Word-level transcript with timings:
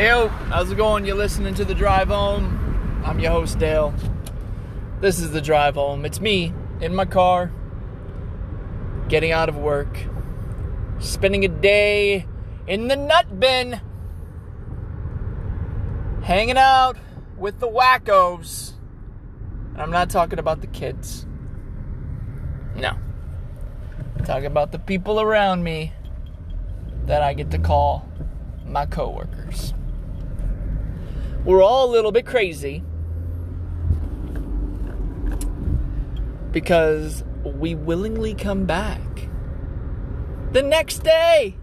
Yo, 0.00 0.28
how's 0.28 0.70
it 0.70 0.76
going? 0.76 1.04
You're 1.04 1.14
listening 1.14 1.52
to 1.56 1.62
The 1.62 1.74
Drive 1.74 2.08
Home. 2.08 3.02
I'm 3.04 3.20
your 3.20 3.32
host, 3.32 3.58
Dale. 3.58 3.92
This 5.02 5.18
is 5.18 5.32
The 5.32 5.42
Drive 5.42 5.74
Home. 5.74 6.06
It's 6.06 6.22
me 6.22 6.54
in 6.80 6.94
my 6.94 7.04
car, 7.04 7.52
getting 9.10 9.30
out 9.30 9.50
of 9.50 9.58
work, 9.58 9.98
spending 11.00 11.44
a 11.44 11.48
day 11.48 12.26
in 12.66 12.88
the 12.88 12.96
nut 12.96 13.38
bin, 13.38 13.78
hanging 16.22 16.56
out 16.56 16.96
with 17.36 17.60
the 17.60 17.68
wackos. 17.68 18.72
And 19.74 19.82
I'm 19.82 19.90
not 19.90 20.08
talking 20.08 20.38
about 20.38 20.62
the 20.62 20.66
kids. 20.68 21.26
No. 22.74 22.96
I'm 24.16 24.24
talking 24.24 24.46
about 24.46 24.72
the 24.72 24.78
people 24.78 25.20
around 25.20 25.62
me 25.62 25.92
that 27.04 27.22
I 27.22 27.34
get 27.34 27.50
to 27.50 27.58
call 27.58 28.08
my 28.64 28.86
coworkers. 28.86 29.74
We're 31.44 31.62
all 31.62 31.88
a 31.88 31.92
little 31.92 32.12
bit 32.12 32.26
crazy 32.26 32.82
because 36.52 37.24
we 37.44 37.74
willingly 37.74 38.34
come 38.34 38.66
back 38.66 39.00
the 40.52 40.62
next 40.62 40.98
day 41.04 41.56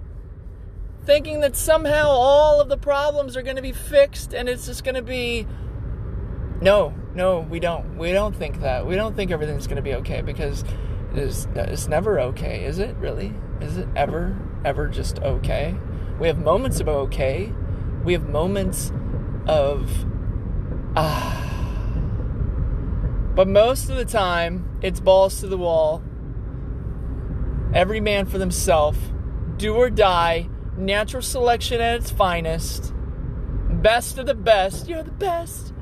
thinking 1.03 1.41
that 1.41 1.55
somehow 1.55 2.07
all 2.07 2.59
of 2.59 2.69
the 2.69 2.77
problems 2.77 3.37
are 3.37 3.41
going 3.41 3.55
to 3.55 3.61
be 3.61 3.71
fixed 3.71 4.33
and 4.33 4.49
it's 4.49 4.65
just 4.65 4.83
going 4.83 4.95
to 4.95 5.01
be 5.01 5.45
no 6.61 6.93
no 7.13 7.39
we 7.41 7.59
don't. 7.59 7.97
We 7.97 8.13
don't 8.13 8.35
think 8.35 8.61
that. 8.61 8.85
We 8.85 8.95
don't 8.95 9.15
think 9.15 9.31
everything's 9.31 9.67
going 9.67 9.77
to 9.77 9.81
be 9.81 9.95
okay 9.95 10.21
because 10.21 10.63
it's, 11.13 11.47
it's 11.55 11.87
never 11.87 12.19
okay 12.19 12.65
is 12.65 12.79
it? 12.79 12.95
Really? 12.97 13.33
Is 13.61 13.77
it 13.77 13.87
ever 13.95 14.37
ever 14.65 14.87
just 14.87 15.19
okay? 15.19 15.75
We 16.19 16.27
have 16.27 16.39
moments 16.39 16.79
of 16.79 16.87
okay. 16.87 17.51
We 18.03 18.13
have 18.13 18.27
moments 18.27 18.91
of 19.47 20.05
ah. 20.95 21.43
But 23.35 23.47
most 23.47 23.89
of 23.89 23.97
the 23.97 24.05
time, 24.05 24.79
it's 24.81 24.99
balls 24.99 25.39
to 25.41 25.47
the 25.47 25.57
wall. 25.57 26.01
Every 27.73 27.99
man 27.99 28.25
for 28.25 28.39
himself. 28.39 28.97
Do 29.57 29.75
or 29.75 29.89
die. 29.89 30.49
Natural 30.75 31.21
selection 31.21 31.79
at 31.81 31.97
its 31.97 32.09
finest. 32.09 32.93
Best 33.69 34.17
of 34.17 34.25
the 34.25 34.33
best. 34.33 34.87
You're 34.87 35.03
the 35.03 35.11
best 35.11 35.73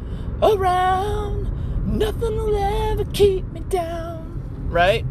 around. 0.41 1.51
Nothing 1.85 2.35
will 2.35 2.55
ever 2.55 3.05
keep 3.05 3.45
me 3.51 3.61
down. 3.61 4.41
Right? 4.67 5.05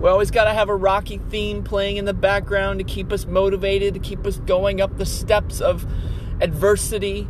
We 0.00 0.08
always 0.08 0.30
got 0.30 0.44
to 0.44 0.52
have 0.52 0.68
a 0.68 0.76
rocky 0.76 1.18
theme 1.30 1.62
playing 1.62 1.96
in 1.96 2.04
the 2.04 2.14
background 2.14 2.80
to 2.80 2.84
keep 2.84 3.12
us 3.12 3.24
motivated, 3.24 3.94
to 3.94 4.00
keep 4.00 4.26
us 4.26 4.38
going 4.38 4.80
up 4.80 4.98
the 4.98 5.06
steps 5.06 5.60
of 5.60 5.86
adversity, 6.40 7.28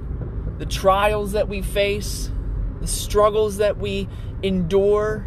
the 0.58 0.66
trials 0.66 1.32
that 1.32 1.48
we 1.48 1.62
face, 1.62 2.30
the 2.80 2.86
struggles 2.86 3.58
that 3.58 3.78
we 3.78 4.08
endure, 4.42 5.26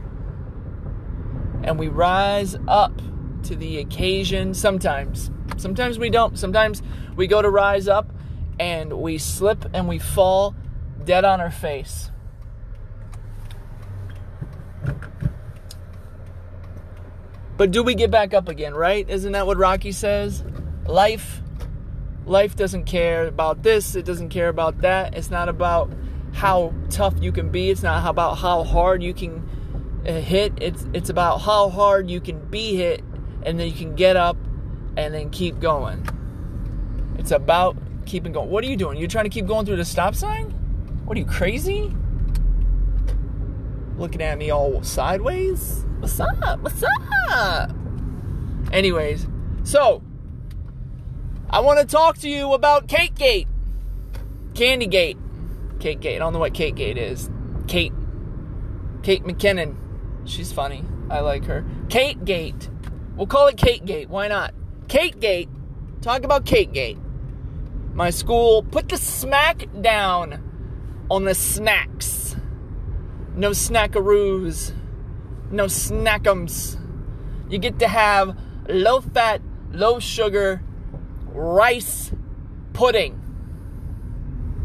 and 1.64 1.78
we 1.80 1.88
rise 1.88 2.56
up 2.68 3.02
to 3.44 3.56
the 3.56 3.78
occasion 3.78 4.54
sometimes. 4.54 5.32
Sometimes 5.58 5.98
we 5.98 6.10
don't. 6.10 6.38
Sometimes 6.38 6.82
we 7.16 7.28
go 7.28 7.42
to 7.42 7.50
rise 7.50 7.88
up 7.88 8.12
and 8.60 8.94
we 8.94 9.18
slip 9.18 9.66
and 9.74 9.88
we 9.88 10.00
fall 10.00 10.56
dead 11.04 11.26
on 11.26 11.42
our 11.42 11.52
face. 11.52 12.12
But 17.58 17.72
do 17.72 17.82
we 17.82 17.96
get 17.96 18.12
back 18.12 18.36
up 18.36 18.48
again, 18.48 18.76
right? 18.76 19.10
Isn't 19.10 19.32
that 19.32 19.48
what 19.48 19.58
Rocky 19.58 19.92
says? 19.92 20.44
Life 20.86 21.42
Life 22.28 22.58
doesn't 22.58 22.84
care 22.84 23.26
about 23.26 23.64
this, 23.64 23.96
it 23.96 24.04
doesn't 24.04 24.30
care 24.30 24.50
about 24.50 24.82
that. 24.82 25.16
It's 25.16 25.32
not 25.32 25.48
about 25.48 25.92
how 26.34 26.74
tough 26.90 27.14
you 27.22 27.32
can 27.32 27.50
be, 27.50 27.70
it's 27.70 27.84
not 27.84 28.08
about 28.08 28.36
how 28.36 28.64
hard 28.64 29.02
you 29.02 29.14
can 29.14 29.48
uh, 30.06 30.12
hit. 30.20 30.54
It's 30.62 30.86
it's 30.94 31.10
about 31.10 31.40
how 31.40 31.70
hard 31.70 32.10
you 32.12 32.20
can 32.20 32.40
be 32.50 32.76
hit 32.76 33.02
and 33.44 33.58
then 33.58 33.68
you 33.68 33.74
can 33.74 33.96
get 33.96 34.18
up 34.18 34.36
and 34.98 35.14
then 35.14 35.30
keep 35.30 35.60
going. 35.60 36.06
It's 37.18 37.32
about 37.32 37.78
keeping 38.06 38.34
going. 38.34 38.50
What 38.50 38.64
are 38.64 38.68
you 38.68 38.76
doing? 38.76 38.98
You're 38.98 39.08
trying 39.08 39.26
to 39.26 39.30
keep 39.30 39.46
going 39.46 39.66
through 39.66 39.78
the 39.78 39.86
stop 39.86 40.14
sign? 40.14 40.50
What 41.06 41.16
are 41.16 41.20
you 41.20 41.26
crazy? 41.26 41.94
Looking 43.98 44.22
at 44.22 44.38
me 44.38 44.52
all 44.52 44.84
sideways? 44.84 45.86
What's 46.00 46.20
up? 46.20 46.60
What's 46.60 46.84
up? 47.32 47.72
Anyways, 48.72 49.28
so 49.64 50.04
I 51.50 51.62
want 51.62 51.80
to 51.80 51.86
talk 51.86 52.18
to 52.20 52.30
you 52.30 52.52
about 52.52 52.90
Kate 52.90 53.16
Gate. 53.16 53.48
Candy 54.54 54.86
Gate. 54.86 55.18
Kate 55.80 56.00
Gate. 56.00 56.18
I 56.18 56.20
don't 56.20 56.34
know 56.34 56.40
what 56.40 56.54
Kate 56.54 56.76
Gate 56.76 56.98
is. 56.98 57.30
Kate. 57.68 57.94
Kate 59.02 59.24
McKinnon. 59.24 59.78
She's 60.26 60.52
funny. 60.52 60.84
I 61.10 61.22
like 61.22 61.46
her. 61.46 61.66
Kate 61.88 62.26
Gate. 62.26 62.70
We'll 63.16 63.28
call 63.28 63.48
it 63.48 63.56
Kate 63.56 63.86
Gate. 63.86 64.10
Why 64.10 64.28
not? 64.28 64.54
Kate 64.90 65.18
Gate. 65.22 65.48
Talk 66.02 66.26
about 66.26 66.46
Kate 66.46 66.74
Gate. 66.74 66.98
My 67.94 68.10
school 68.10 68.62
put 68.64 68.90
the 68.90 68.98
smack 68.98 69.68
down 69.82 70.44
on 71.10 71.24
the 71.24 71.34
snacks. 71.34 72.36
No 73.36 73.52
snackaroos. 73.52 74.74
No 75.50 75.68
snackums. 75.68 76.78
You 77.50 77.58
get 77.58 77.80
to 77.80 77.88
have 77.88 78.38
low 78.68 79.00
fat, 79.00 79.42
low 79.72 80.00
sugar, 80.00 80.62
rice 81.38 82.12
pudding. 82.74 83.22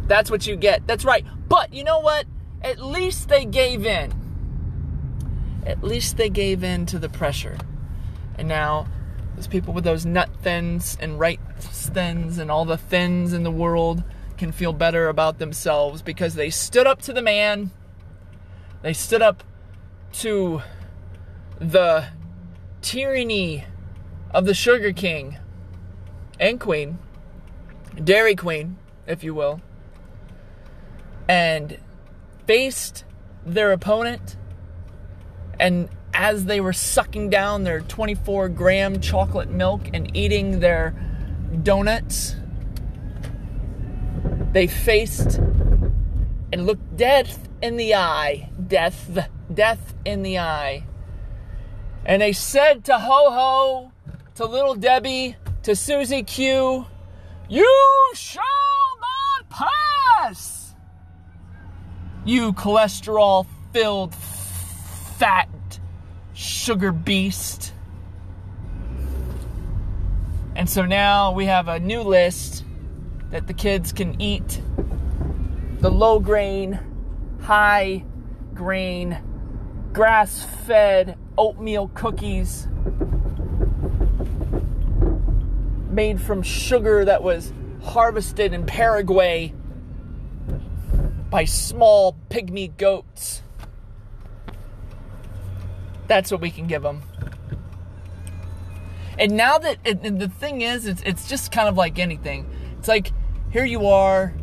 That's 0.07 0.31
what 0.31 0.47
you 0.47 0.57
get. 0.57 0.87
That's 0.87 1.05
right. 1.05 1.25
But 1.49 1.73
you 1.73 1.85
know 1.85 2.01
what? 2.01 2.27
At 2.63 2.81
least 2.81 3.29
they 3.29 3.45
gave 3.45 3.87
in. 3.87 4.13
At 5.67 5.83
least 5.83 6.17
they 6.17 6.29
gave 6.29 6.65
in 6.65 6.87
to 6.87 6.99
the 6.99 7.09
pressure. 7.09 7.57
And 8.37 8.49
now, 8.49 8.87
those 9.37 9.47
people 9.47 9.73
with 9.75 9.85
those 9.85 10.05
nut 10.05 10.31
thins 10.43 10.97
and 11.01 11.19
right 11.19 11.41
thins 11.59 12.39
and 12.39 12.51
all 12.51 12.65
the 12.65 12.77
thins 12.77 13.33
in 13.33 13.43
the 13.43 13.51
world 13.51 14.03
can 14.37 14.53
feel 14.53 14.73
better 14.73 15.09
about 15.09 15.39
themselves 15.39 16.03
because 16.03 16.35
they 16.35 16.51
stood 16.51 16.87
up 16.87 17.01
to 17.03 17.13
the 17.13 17.23
man. 17.23 17.71
They 18.83 18.93
stood 18.93 19.23
up 19.23 19.45
to 20.15 20.63
the 21.61 22.07
tyranny 22.81 23.65
of 24.35 24.47
the 24.47 24.55
Sugar 24.55 24.93
King 24.93 25.39
and 26.39 26.61
Queen, 26.61 26.99
Dairy 28.03 28.35
Queen, 28.35 28.79
if 29.07 29.23
you 29.23 29.35
will, 29.35 29.61
and 31.29 31.79
faced 32.47 33.05
their 33.45 33.73
opponent. 33.73 34.37
And 35.59 35.89
as 36.15 36.45
they 36.45 36.61
were 36.61 36.73
sucking 36.73 37.31
down 37.31 37.65
their 37.65 37.81
24 37.81 38.49
gram 38.51 39.01
chocolate 39.01 39.51
milk 39.51 39.83
and 39.93 40.15
eating 40.17 40.61
their 40.61 40.95
donuts, 41.63 42.37
they 44.53 44.67
faced 44.67 45.39
and 46.53 46.67
looked 46.67 46.97
death 46.97 47.49
in 47.63 47.77
the 47.77 47.95
eye. 47.95 48.51
Death, 48.67 49.29
death 49.53 49.95
in 50.05 50.23
the 50.23 50.39
eye. 50.39 50.85
And 52.05 52.21
they 52.21 52.33
said 52.33 52.85
to 52.87 52.99
Ho 52.99 53.31
Ho, 53.31 53.93
to 54.35 54.45
Little 54.45 54.75
Debbie, 54.75 55.37
to 55.63 55.77
Suzy 55.77 56.25
Q, 56.25 56.87
You 57.49 58.11
shall 58.15 58.43
not 59.01 59.49
pass! 59.49 60.75
You 62.25 62.53
cholesterol 62.53 63.47
filled, 63.73 64.15
fat, 64.15 65.49
sugar 66.35 66.91
beast. 66.91 67.75
And 70.57 70.69
so 70.69 70.85
now 70.85 71.33
we 71.33 71.47
have 71.47 71.69
a 71.69 71.79
new 71.79 72.03
list 72.03 72.65
that 73.31 73.47
the 73.47 73.55
kids 73.55 73.93
can 73.93 74.21
eat 74.21 74.61
the 75.79 75.91
low 75.91 76.19
grain, 76.19 76.79
high 77.41 78.05
grain, 78.53 79.19
grass 79.93 80.45
fed 80.67 81.17
oatmeal 81.39 81.89
cookies 81.95 82.67
made 85.93 86.21
from 86.21 86.43
sugar 86.43 87.05
that 87.05 87.23
was 87.23 87.53
harvested 87.83 88.53
in 88.53 88.65
Paraguay 88.67 89.53
by 91.31 91.45
small 91.45 92.17
pygmy 92.31 92.77
goats. 92.77 93.43
That's 96.07 96.31
what 96.31 96.41
we 96.41 96.51
can 96.51 96.67
give 96.67 96.83
them. 96.83 97.03
And 99.19 99.37
now 99.37 99.59
that 99.59 99.79
and 99.85 100.21
the 100.21 100.29
thing 100.29 100.63
is, 100.63 100.87
it's 100.87 101.03
it's 101.03 101.29
just 101.29 101.53
kind 101.53 101.69
of 101.69 101.77
like 101.77 101.99
anything. 101.99 102.49
It's 102.79 102.89
like 102.89 103.13
here 103.51 103.65
you 103.65 103.87
are, 103.87 104.35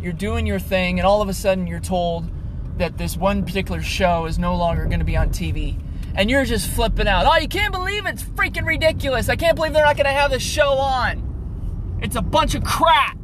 you're 0.00 0.12
doing 0.12 0.46
your 0.46 0.58
thing, 0.58 0.98
and 0.98 1.06
all 1.06 1.22
of 1.22 1.28
a 1.28 1.34
sudden 1.34 1.66
you're 1.66 1.80
told 1.80 2.30
that 2.78 2.96
this 2.96 3.16
one 3.16 3.44
particular 3.44 3.82
show 3.82 4.26
is 4.26 4.38
no 4.38 4.56
longer 4.56 4.84
going 4.86 5.00
to 5.00 5.04
be 5.04 5.16
on 5.16 5.30
TV 5.30 5.78
and 6.20 6.28
you're 6.28 6.44
just 6.44 6.68
flipping 6.68 7.08
out. 7.08 7.24
Oh, 7.24 7.38
you 7.38 7.48
can't 7.48 7.72
believe 7.72 8.04
it. 8.04 8.10
it's 8.10 8.22
freaking 8.22 8.66
ridiculous. 8.66 9.30
I 9.30 9.36
can't 9.36 9.56
believe 9.56 9.72
they're 9.72 9.86
not 9.86 9.96
going 9.96 10.04
to 10.04 10.12
have 10.12 10.30
this 10.30 10.42
show 10.42 10.72
on. 10.72 11.98
It's 12.02 12.14
a 12.14 12.20
bunch 12.20 12.54
of 12.54 12.62
crap. 12.62 13.16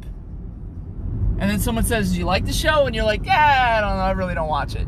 And 1.39 1.47
then 1.47 1.59
someone 1.59 1.83
says, 1.83 2.13
Do 2.13 2.17
you 2.17 2.25
like 2.25 2.47
the 2.47 2.53
show? 2.53 2.87
And 2.87 2.95
you're 2.95 3.05
like, 3.05 3.23
Yeah, 3.23 3.75
I 3.77 3.81
don't 3.81 3.97
know. 3.97 4.03
I 4.03 4.11
really 4.11 4.33
don't 4.33 4.49
watch 4.49 4.75
it. 4.75 4.87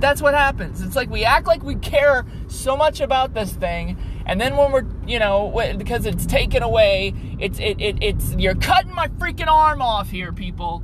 That's 0.00 0.20
what 0.20 0.34
happens. 0.34 0.80
It's 0.80 0.96
like 0.96 1.08
we 1.10 1.24
act 1.24 1.46
like 1.46 1.62
we 1.62 1.76
care 1.76 2.26
so 2.48 2.76
much 2.76 3.00
about 3.00 3.34
this 3.34 3.52
thing. 3.52 3.96
And 4.26 4.40
then 4.40 4.56
when 4.56 4.72
we're, 4.72 4.86
you 5.06 5.20
know, 5.20 5.52
because 5.78 6.06
it's 6.06 6.26
taken 6.26 6.64
away, 6.64 7.14
it's, 7.38 7.60
it, 7.60 7.80
it, 7.80 8.02
it's, 8.02 8.34
you're 8.34 8.56
cutting 8.56 8.92
my 8.92 9.06
freaking 9.06 9.46
arm 9.46 9.80
off 9.80 10.10
here, 10.10 10.32
people. 10.32 10.82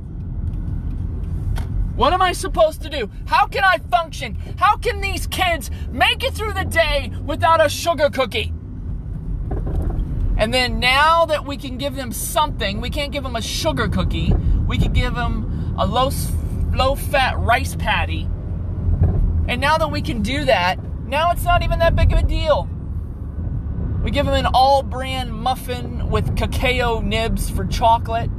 What 1.97 2.13
am 2.13 2.21
I 2.21 2.33
supposed 2.33 2.83
to 2.83 2.89
do? 2.89 3.09
How 3.25 3.47
can 3.47 3.63
I 3.63 3.79
function? 3.79 4.37
How 4.57 4.77
can 4.77 5.01
these 5.01 5.25
kids 5.25 5.71
make 5.89 6.23
it 6.23 6.35
through 6.35 6.53
the 6.53 6.63
day 6.63 7.11
without 7.25 7.59
a 7.59 7.67
sugar 7.67 8.11
cookie? 8.11 8.53
And 10.37 10.53
then 10.53 10.79
now 10.79 11.25
that 11.25 11.43
we 11.43 11.57
can 11.57 11.79
give 11.79 11.95
them 11.95 12.11
something, 12.11 12.81
we 12.81 12.91
can't 12.91 13.11
give 13.11 13.23
them 13.23 13.35
a 13.35 13.41
sugar 13.41 13.89
cookie. 13.89 14.31
We 14.67 14.77
can 14.77 14.93
give 14.93 15.15
them 15.15 15.75
a 15.75 15.87
low 15.87 16.11
low 16.71 16.93
fat 16.93 17.35
rice 17.39 17.75
patty. 17.75 18.29
And 19.47 19.59
now 19.59 19.79
that 19.79 19.89
we 19.89 20.03
can 20.03 20.21
do 20.21 20.45
that, 20.45 20.77
now 21.07 21.31
it's 21.31 21.45
not 21.45 21.63
even 21.63 21.79
that 21.79 21.95
big 21.95 22.13
of 22.13 22.19
a 22.19 22.23
deal. 22.23 22.69
We 24.03 24.11
give 24.11 24.27
them 24.27 24.35
an 24.35 24.45
All-Bran 24.53 25.31
muffin 25.31 26.11
with 26.11 26.37
cacao 26.37 26.99
nibs 26.99 27.49
for 27.49 27.65
chocolate 27.65 28.29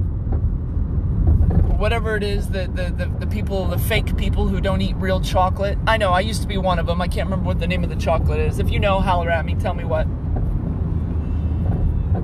whatever 1.78 2.16
it 2.16 2.24
is, 2.24 2.48
the, 2.48 2.66
the, 2.66 2.90
the, 2.90 3.06
the, 3.20 3.26
people, 3.28 3.66
the 3.66 3.78
fake 3.78 4.16
people 4.16 4.48
who 4.48 4.60
don't 4.60 4.82
eat 4.82 4.96
real 4.96 5.20
chocolate. 5.20 5.78
I 5.86 5.96
know, 5.96 6.10
I 6.10 6.20
used 6.20 6.42
to 6.42 6.48
be 6.48 6.58
one 6.58 6.80
of 6.80 6.86
them. 6.86 7.00
I 7.00 7.06
can't 7.06 7.30
remember 7.30 7.46
what 7.46 7.60
the 7.60 7.68
name 7.68 7.84
of 7.84 7.90
the 7.90 7.96
chocolate 7.96 8.40
is. 8.40 8.58
If 8.58 8.70
you 8.70 8.80
know, 8.80 8.98
holler 8.98 9.30
at 9.30 9.46
me, 9.46 9.54
tell 9.54 9.74
me 9.74 9.84
what. 9.84 10.08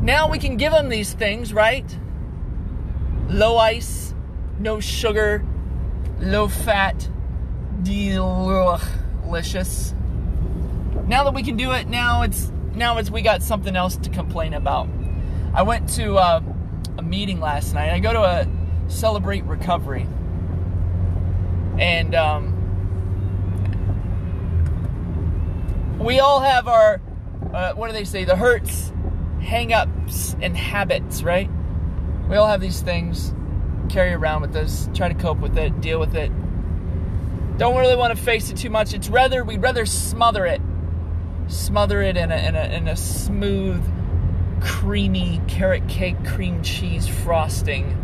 Now 0.03 0.29
we 0.29 0.39
can 0.39 0.57
give 0.57 0.73
them 0.73 0.89
these 0.89 1.13
things, 1.13 1.55
right? 1.55 1.87
Low 3.29 3.57
ice, 3.57 4.13
no 4.59 4.81
sugar, 4.81 5.45
low 6.19 6.49
fat, 6.49 7.09
delicious. 7.85 9.95
Now 11.07 11.23
that 11.25 11.33
we 11.33 11.45
can 11.45 11.57
do 11.57 11.71
it, 11.71 11.87
now 11.87 12.23
it's 12.23 12.51
now 12.75 12.99
it's 12.99 13.09
we 13.09 13.23
got 13.23 13.43
something 13.43 13.77
else 13.77 13.97
to 13.99 14.11
complain 14.11 14.53
about. 14.53 14.89
I 15.55 15.63
went 15.63 15.89
to 15.91 16.17
uh, 16.17 16.41
a 16.99 17.03
meeting 17.03 17.41
last 17.41 17.73
night. 17.73 17.91
I 17.91 18.01
go 18.01 18.13
to 18.13 18.21
a 18.21 18.47
celebrate 18.89 19.45
recovery. 19.45 20.07
And 21.79 22.15
um, 22.15 22.53
we 25.99 26.21
all 26.21 26.41
have 26.41 26.69
our, 26.69 27.01
uh, 27.53 27.73
what 27.75 27.89
do 27.89 27.93
they 27.93 28.05
say, 28.05 28.25
the 28.25 28.37
hurts, 28.37 28.93
hang 29.41 29.73
ups, 29.73 30.37
and 30.41 30.57
habits, 30.57 31.23
right? 31.23 31.51
We 32.29 32.37
all 32.37 32.47
have 32.47 32.61
these 32.61 32.81
things, 32.81 33.35
carry 33.89 34.13
around 34.13 34.43
with 34.43 34.57
us, 34.57 34.89
try 34.95 35.09
to 35.09 35.15
cope 35.15 35.39
with 35.39 35.59
it, 35.59 35.81
deal 35.81 35.99
with 35.99 36.15
it. 36.15 36.31
Don't 37.59 37.77
really 37.77 37.97
want 37.97 38.17
to 38.17 38.23
face 38.23 38.51
it 38.51 38.57
too 38.57 38.71
much. 38.71 38.95
It's 38.95 39.09
rather, 39.09 39.45
we'd 39.45 39.63
rather 39.63 39.87
smother 39.87 40.47
it. 40.47 40.61
Smother 41.47 42.01
it 42.03 42.17
in 42.17 42.33
a, 42.33 42.37
in 42.37 42.57
a, 42.57 42.65
in 42.65 42.89
a 42.89 42.97
smooth, 42.97 43.85
creamy 44.61 45.41
carrot 45.47 45.87
cake 45.89 46.25
cream 46.25 46.63
cheese 46.63 47.07
frosting 47.07 48.01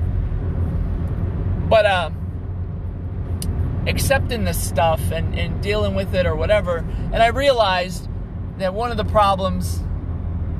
but 1.70 1.87
uh, 1.87 2.11
accepting 3.87 4.44
this 4.44 4.62
stuff 4.62 5.00
and, 5.12 5.38
and 5.38 5.62
dealing 5.62 5.94
with 5.94 6.14
it 6.14 6.26
or 6.26 6.34
whatever, 6.34 6.78
and 7.12 7.22
I 7.22 7.28
realized 7.28 8.08
that 8.58 8.75
one 8.75 8.90
of 8.90 8.96
the 8.96 9.05
problems 9.05 9.81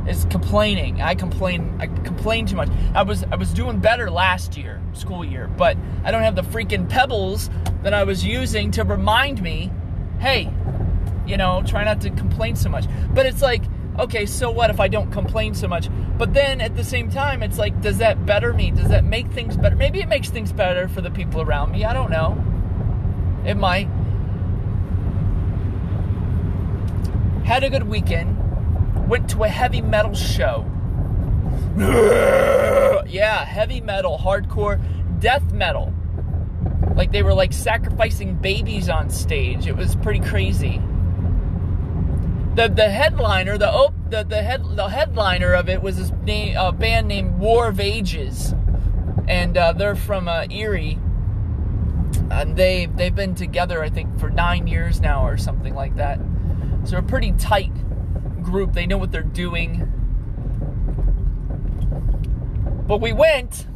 is 0.09 0.25
complaining. 0.31 1.03
I 1.03 1.15
complain. 1.15 1.77
I 1.79 1.87
complain 1.87 2.47
too 2.47 2.57
much. 2.57 2.71
I 2.95 3.03
was 3.03 3.25
I 3.25 3.37
was 3.37 3.53
doing 3.53 3.81
better 3.81 4.11
last 4.11 4.57
year, 4.57 4.81
school 4.93 5.25
year, 5.25 5.49
but 5.49 5.77
I 6.05 6.11
don't 6.11 6.23
have 6.23 6.37
the 6.37 6.43
freaking 6.43 6.89
pebbles 6.89 7.51
that 7.83 7.93
I 7.93 8.05
was 8.05 8.25
using 8.25 8.71
to 8.73 8.85
remind 8.85 9.43
me, 9.43 9.71
hey, 10.21 10.53
you 11.27 11.37
know, 11.37 11.63
try 11.67 11.85
not 11.85 12.01
to 12.03 12.11
complain 12.11 12.57
so 12.57 12.71
much. 12.71 12.87
But 13.13 13.27
it's 13.27 13.43
like 13.43 13.63
okay, 13.99 14.27
so 14.27 14.51
what 14.51 14.71
if 14.71 14.81
I 14.81 14.89
don't 14.89 15.11
complain 15.11 15.55
so 15.55 15.69
much? 15.69 15.89
But 16.17 16.35
then 16.35 16.61
at 16.61 16.77
the 16.77 16.85
same 16.85 17.11
time, 17.11 17.43
it's 17.43 17.59
like, 17.59 17.81
does 17.81 17.99
that 17.99 18.25
better 18.27 18.53
me? 18.53 18.71
Does 18.71 18.89
that 18.89 19.05
make 19.05 19.31
things 19.33 19.57
better? 19.57 19.77
Maybe 19.77 20.01
it 20.01 20.09
makes 20.09 20.31
things 20.31 20.53
better 20.53 20.89
for 20.89 21.01
the 21.01 21.11
people 21.11 21.41
around 21.41 21.73
me. 21.73 21.85
I 21.85 21.93
don't 21.93 22.11
know. 22.11 22.43
It 23.45 23.55
might. 23.55 23.89
Had 27.45 27.65
a 27.65 27.71
good 27.71 27.89
weekend. 27.89 28.37
Went 29.09 29.29
to 29.31 29.45
a 29.45 29.49
heavy 29.49 29.81
metal 29.81 30.15
show. 30.15 30.71
yeah, 33.09 33.45
heavy 33.45 33.81
metal, 33.81 34.19
hardcore, 34.19 34.81
death 35.21 35.53
metal. 35.53 35.93
Like 36.95 37.13
they 37.13 37.23
were 37.23 37.35
like 37.35 37.53
sacrificing 37.53 38.37
babies 38.37 38.89
on 38.89 39.11
stage. 39.11 39.67
It 39.67 39.77
was 39.77 39.97
pretty 39.97 40.21
crazy 40.21 40.81
the 42.55 42.69
the 42.69 42.91
headliner, 42.91 43.57
the 43.57 43.71
op, 43.71 43.95
the 44.11 44.25
the 44.25 44.43
head 44.43 44.63
the 44.77 44.89
headliner 44.89 45.53
of 45.53 45.69
it 45.69 45.83
was 45.83 45.97
this 45.97 46.13
name, 46.25 46.57
a 46.57 46.73
band 46.73 47.09
named 47.09 47.39
War 47.39 47.69
of 47.69 47.79
Ages, 47.81 48.55
and 49.29 49.57
uh, 49.57 49.73
they're 49.73 49.95
from 49.95 50.29
uh, 50.29 50.47
Erie, 50.51 50.99
and 52.31 52.57
they 52.57 52.87
they've 52.87 53.15
been 53.15 53.35
together 53.35 53.83
I 53.83 53.89
think 53.89 54.19
for 54.19 54.31
nine 54.31 54.67
years 54.67 55.01
now 55.01 55.27
or 55.27 55.37
something 55.37 55.75
like 55.75 55.97
that. 55.97 56.19
So 56.85 56.99
a 56.99 57.03
pretty 57.03 57.33
tight 57.33 57.73
group. 58.43 58.73
They 58.73 58.87
know 58.87 58.99
what 58.99 59.13
they're 59.13 59.23
doing. 59.23 59.87
But 62.87 63.01
we 63.01 63.13
went, 63.13 63.69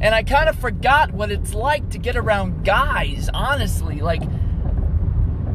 and 0.00 0.12
I 0.12 0.24
kind 0.24 0.48
of 0.48 0.58
forgot 0.58 1.12
what 1.12 1.30
it's 1.30 1.54
like 1.54 1.90
to 1.90 1.98
get 1.98 2.16
around 2.16 2.64
guys. 2.64 3.30
Honestly, 3.32 4.00
like 4.00 4.22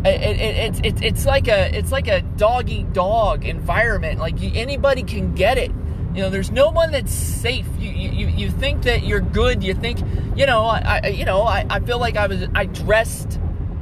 it, 0.05 0.39
it, 0.39 0.39
it, 0.39 0.85
it, 0.85 1.01
it's 1.01 1.25
like 1.25 1.47
a 1.47 1.75
it's 1.75 1.91
like 1.91 2.07
a 2.07 2.21
dog 2.21 2.69
eat 2.69 2.91
dog 2.93 3.45
environment. 3.45 4.19
Like 4.19 4.41
anybody 4.41 5.03
can 5.03 5.33
get 5.33 5.57
it. 5.57 5.71
You 6.13 6.21
know, 6.21 6.29
there's 6.29 6.51
no 6.51 6.69
one 6.69 6.91
that's 6.91 7.13
safe. 7.13 7.65
You, 7.79 7.89
you 7.89 8.27
you 8.27 8.49
think 8.51 8.83
that 8.83 9.03
you're 9.03 9.21
good. 9.21 9.63
You 9.63 9.73
think 9.73 9.99
you 10.35 10.45
know. 10.45 10.63
I, 10.63 11.01
I 11.03 11.07
you 11.07 11.25
know 11.25 11.43
I, 11.43 11.65
I 11.69 11.79
feel 11.79 11.99
like 11.99 12.17
I 12.17 12.27
was 12.27 12.47
I 12.53 12.65
dressed 12.65 13.39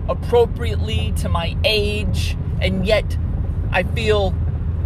appropriately 0.07 1.13
to 1.17 1.29
my 1.29 1.57
age, 1.63 2.37
and 2.61 2.85
yet 2.85 3.17
I 3.71 3.83
feel 3.83 4.35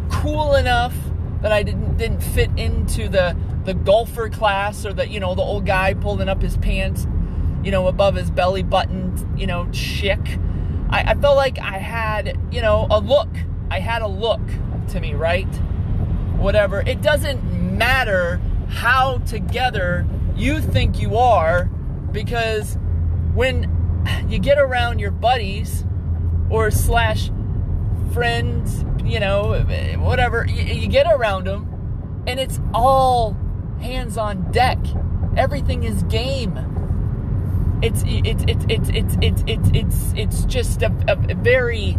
cool 0.10 0.56
enough 0.56 0.96
that 1.42 1.52
I 1.52 1.64
didn't 1.64 1.98
didn't 1.98 2.22
fit 2.22 2.50
into 2.56 3.10
the 3.10 3.36
the 3.66 3.74
golfer 3.74 4.30
class 4.30 4.86
or 4.86 4.94
the 4.94 5.08
you 5.08 5.20
know 5.20 5.36
the 5.36 5.42
old 5.42 5.66
guy 5.66 5.94
pulling 5.96 6.30
up 6.30 6.42
his 6.42 6.56
pants, 6.56 7.06
you 7.62 7.72
know 7.72 7.88
above 7.88 8.16
his 8.16 8.32
belly 8.32 8.64
button, 8.64 9.38
you 9.38 9.48
know 9.48 9.70
chick 9.72 10.40
I, 10.96 11.12
I 11.12 11.16
felt 11.16 11.36
like 11.36 11.60
I 11.60 11.78
had, 11.78 12.40
you 12.52 12.62
know, 12.62 12.88
a 12.90 13.02
look. 13.02 13.28
I 13.70 13.82
had 13.82 14.02
a 14.02 14.08
look 14.08 14.40
to 14.90 15.02
me, 15.02 15.14
right? 15.14 15.54
Whatever. 16.38 16.80
It 16.80 17.02
doesn't 17.02 17.44
matter 17.78 18.40
how 18.70 19.18
together 19.20 20.08
you 20.38 20.62
think 20.62 21.02
you 21.02 21.18
are 21.18 21.66
because 22.14 22.78
when 23.34 23.70
you 24.30 24.40
get 24.40 24.58
around 24.58 25.00
your 25.00 25.12
buddies 25.12 25.84
or 26.50 26.72
slash 26.72 27.30
friends, 28.14 28.86
you 29.04 29.20
know, 29.20 29.60
whatever, 30.00 30.46
you, 30.48 30.64
you 30.64 30.88
get 30.88 31.08
around 31.08 31.46
them 31.46 32.24
and 32.26 32.40
it's 32.40 32.62
all 32.74 33.36
hands 33.82 34.18
on 34.18 34.50
deck. 34.54 34.78
Everything 35.36 35.84
is 35.84 36.04
game 36.04 36.56
it's 37.82 38.04
it's 38.06 38.44
it's 38.48 38.66
it's 38.70 38.90
it's 38.90 39.18
it's 39.22 39.44
it's 39.48 39.70
it's, 39.74 40.14
it's 40.16 40.46
just 40.46 40.82
a, 40.82 40.92
a 41.08 41.36
very 41.36 41.98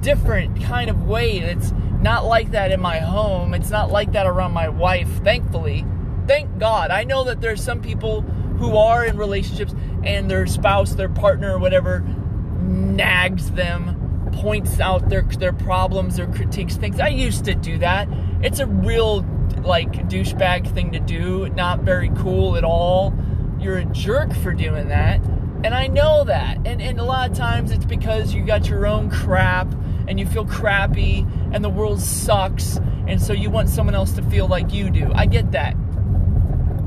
different 0.00 0.62
kind 0.62 0.90
of 0.90 1.04
way. 1.04 1.38
It's 1.38 1.72
not 2.00 2.24
like 2.24 2.50
that 2.52 2.72
in 2.72 2.80
my 2.80 2.98
home. 2.98 3.54
It's 3.54 3.70
not 3.70 3.90
like 3.90 4.12
that 4.12 4.26
around 4.26 4.52
my 4.52 4.68
wife, 4.68 5.08
thankfully. 5.22 5.84
Thank 6.26 6.58
God. 6.58 6.90
I 6.90 7.04
know 7.04 7.24
that 7.24 7.40
there's 7.40 7.62
some 7.62 7.80
people 7.80 8.22
who 8.58 8.76
are 8.76 9.04
in 9.04 9.16
relationships 9.16 9.74
and 10.04 10.30
their 10.30 10.46
spouse, 10.46 10.94
their 10.94 11.08
partner, 11.08 11.58
whatever, 11.58 12.00
nags 12.60 13.50
them, 13.50 14.30
points 14.32 14.80
out 14.80 15.08
their 15.08 15.22
their 15.22 15.52
problems 15.52 16.18
or 16.18 16.26
critiques 16.28 16.76
things. 16.76 16.98
I 16.98 17.08
used 17.08 17.44
to 17.44 17.54
do 17.54 17.78
that. 17.78 18.08
It's 18.42 18.58
a 18.58 18.66
real 18.66 19.22
like 19.62 19.92
douchebag 20.08 20.72
thing 20.74 20.92
to 20.92 21.00
do. 21.00 21.48
Not 21.50 21.80
very 21.80 22.10
cool 22.16 22.56
at 22.56 22.64
all 22.64 23.14
you're 23.64 23.78
a 23.78 23.84
jerk 23.86 24.32
for 24.36 24.52
doing 24.52 24.88
that. 24.88 25.20
And 25.64 25.74
I 25.74 25.86
know 25.86 26.24
that. 26.24 26.58
And, 26.66 26.82
and 26.82 27.00
a 27.00 27.04
lot 27.04 27.30
of 27.30 27.36
times 27.36 27.72
it's 27.72 27.86
because 27.86 28.34
you 28.34 28.44
got 28.44 28.68
your 28.68 28.86
own 28.86 29.10
crap 29.10 29.66
and 30.06 30.20
you 30.20 30.26
feel 30.26 30.44
crappy 30.44 31.26
and 31.52 31.64
the 31.64 31.70
world 31.70 32.00
sucks. 32.00 32.78
And 33.08 33.20
so 33.20 33.32
you 33.32 33.48
want 33.48 33.70
someone 33.70 33.94
else 33.94 34.12
to 34.12 34.22
feel 34.22 34.46
like 34.46 34.74
you 34.74 34.90
do. 34.90 35.10
I 35.14 35.24
get 35.24 35.52
that. 35.52 35.74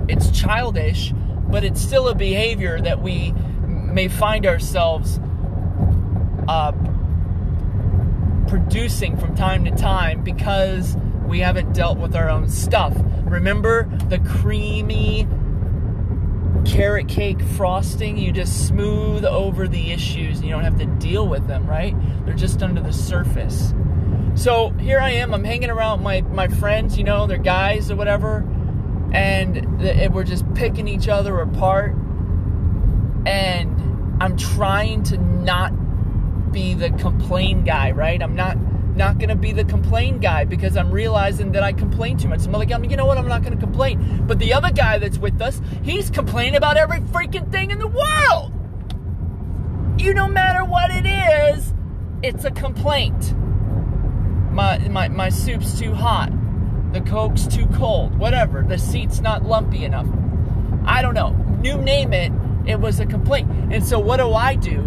It's 0.08 0.30
childish, 0.30 1.12
but 1.50 1.64
it's 1.64 1.82
still 1.82 2.08
a 2.08 2.16
behavior 2.16 2.80
that 2.80 3.02
we 3.02 3.34
may 3.66 4.08
find 4.08 4.46
ourselves 4.46 5.20
uh, 6.48 6.72
producing 8.48 9.18
from 9.18 9.36
time 9.36 9.66
to 9.66 9.72
time 9.72 10.24
because 10.24 10.96
We 11.28 11.40
haven't 11.40 11.74
dealt 11.74 11.98
with 11.98 12.16
our 12.16 12.30
own 12.30 12.48
stuff. 12.48 12.96
Remember 13.26 13.90
the 14.08 14.20
creamy 14.20 15.28
carrot 16.68 17.08
cake 17.08 17.42
frosting? 17.42 18.18
You 18.18 18.32
just 18.32 18.68
smooth 18.68 19.26
over 19.26 19.68
the 19.68 19.92
issues 19.92 20.38
and 20.38 20.46
you 20.46 20.52
don't 20.52 20.64
have 20.64 20.78
to 20.80 20.86
deal 20.86 21.28
with 21.28 21.48
them, 21.48 21.66
right? 21.66 21.96
They're 22.26 22.36
just 22.36 22.62
under 22.62 22.82
the 22.82 22.94
surface. 22.94 23.74
So 24.36 24.70
here 24.72 25.00
I 25.00 25.12
am, 25.12 25.34
I'm 25.34 25.44
hanging 25.44 25.72
around 25.72 26.04
my, 26.04 26.22
my 26.22 26.48
friends, 26.48 26.98
you 26.98 27.04
know, 27.04 27.26
they're 27.26 27.38
guys 27.38 27.90
or 27.90 27.96
whatever, 27.96 28.46
and 29.12 30.14
we're 30.14 30.24
just 30.24 30.46
picking 30.54 30.88
each 30.88 31.08
other 31.08 31.40
apart. 31.40 31.96
And 33.26 34.22
I'm 34.22 34.38
trying 34.38 35.04
to 35.04 35.18
not 35.18 35.72
be 36.52 36.76
the 36.76 36.92
complain 36.92 37.64
guy, 37.64 37.92
right? 37.92 38.22
I'm 38.22 38.36
not 38.36 38.58
not 38.98 39.20
gonna 39.20 39.36
be 39.36 39.52
the 39.54 39.64
complain 39.64 40.20
guy 40.20 40.44
because 40.44 40.76
I'm 40.76 40.92
realizing 40.92 41.52
that 41.54 41.64
I 41.64 41.72
complain 41.72 42.18
too 42.18 42.28
much. 42.28 42.46
I'm 42.46 42.52
like, 42.52 42.70
you 42.70 42.98
know 42.98 43.06
what? 43.06 43.18
I'm 43.18 43.28
not 43.28 43.44
gonna 43.44 43.56
complain. 43.56 44.26
But 44.28 44.40
the 44.40 44.54
other 44.54 44.72
guy 44.72 44.98
that's 44.98 45.18
with 45.18 45.42
us, 45.42 45.62
he's 45.84 46.10
complaining 46.10 46.56
about 46.56 46.76
every 46.76 47.00
freaking 47.00 47.52
thing 47.52 47.72
in 47.72 47.80
the 47.80 47.88
world. 47.88 48.54
You 50.02 50.14
no 50.14 50.28
matter 50.28 50.66
what 50.66 50.92
it 50.92 51.06
is, 51.06 51.74
it's 52.24 52.44
a 52.44 52.52
complaint. 52.52 53.36
My 54.52 54.80
my 54.90 55.08
my 55.08 55.30
soup's 55.30 55.80
too 55.80 55.94
hot. 55.94 56.32
The 56.94 57.02
coke's 57.02 57.48
too 57.48 57.68
cold. 57.68 58.18
Whatever. 58.18 58.64
The 58.64 58.78
seat's 58.78 59.22
not 59.22 59.44
lumpy 59.44 59.86
enough. 59.86 60.08
I 60.86 61.02
don't 61.02 61.14
know. 61.14 61.36
You 61.64 61.78
name 61.78 62.14
it, 62.14 62.32
it 62.66 62.80
was 62.80 63.00
a 63.00 63.06
complaint. 63.06 63.50
And 63.72 63.86
so 63.86 64.00
what 64.00 64.18
do 64.18 64.34
I 64.34 64.56
do? 64.56 64.82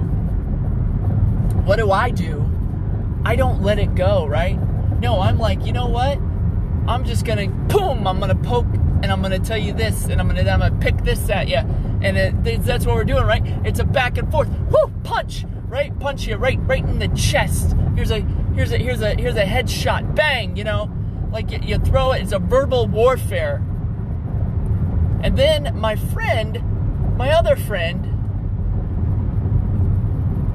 What 1.65 1.77
do 1.77 1.91
I 1.91 2.11
do? 2.11 2.40
I 3.31 3.37
don't 3.37 3.63
let 3.63 3.79
it 3.79 3.95
go, 3.95 4.27
right? 4.27 4.59
No, 4.99 5.21
I'm 5.21 5.39
like, 5.39 5.65
you 5.65 5.73
know 5.73 5.87
what? 5.87 6.19
I'm 6.89 7.05
just 7.05 7.25
gonna 7.25 7.47
boom, 7.49 8.05
I'm 8.05 8.19
gonna 8.19 8.35
poke 8.35 8.67
and 8.75 9.07
I'm 9.07 9.23
gonna 9.23 9.39
tell 9.39 9.57
you 9.57 9.73
this 9.73 10.07
and 10.07 10.21
I'm 10.21 10.27
gonna 10.27 10.41
I'm 10.51 10.59
gonna 10.59 10.77
pick 10.81 11.05
this 11.05 11.31
at 11.31 11.47
you. 11.47 11.59
And 12.03 12.17
it, 12.17 12.65
that's 12.65 12.87
what 12.87 12.97
we're 12.97 13.05
doing, 13.05 13.23
right? 13.23 13.41
It's 13.65 13.79
a 13.79 13.85
back 13.85 14.19
and 14.19 14.29
forth. 14.33 14.49
Whoo, 14.49 14.93
punch, 15.05 15.45
right? 15.69 15.97
Punch 16.01 16.27
you 16.27 16.35
right 16.39 16.59
right 16.63 16.83
in 16.83 16.99
the 16.99 17.07
chest. 17.11 17.77
Here's 17.95 18.11
a 18.11 18.19
here's 18.57 18.73
a 18.73 18.79
here's 18.79 19.01
a 19.01 19.15
here's 19.15 19.37
a 19.37 19.45
headshot. 19.45 20.17
Bang, 20.17 20.57
you 20.57 20.65
know? 20.65 20.91
Like 21.31 21.53
you, 21.53 21.61
you 21.63 21.79
throw 21.79 22.11
it, 22.11 22.23
it's 22.23 22.33
a 22.33 22.41
verbal 22.41 22.89
warfare. 22.89 23.63
And 25.23 25.39
then 25.39 25.79
my 25.79 25.95
friend, 25.95 27.17
my 27.17 27.31
other 27.31 27.55
friend, 27.55 28.07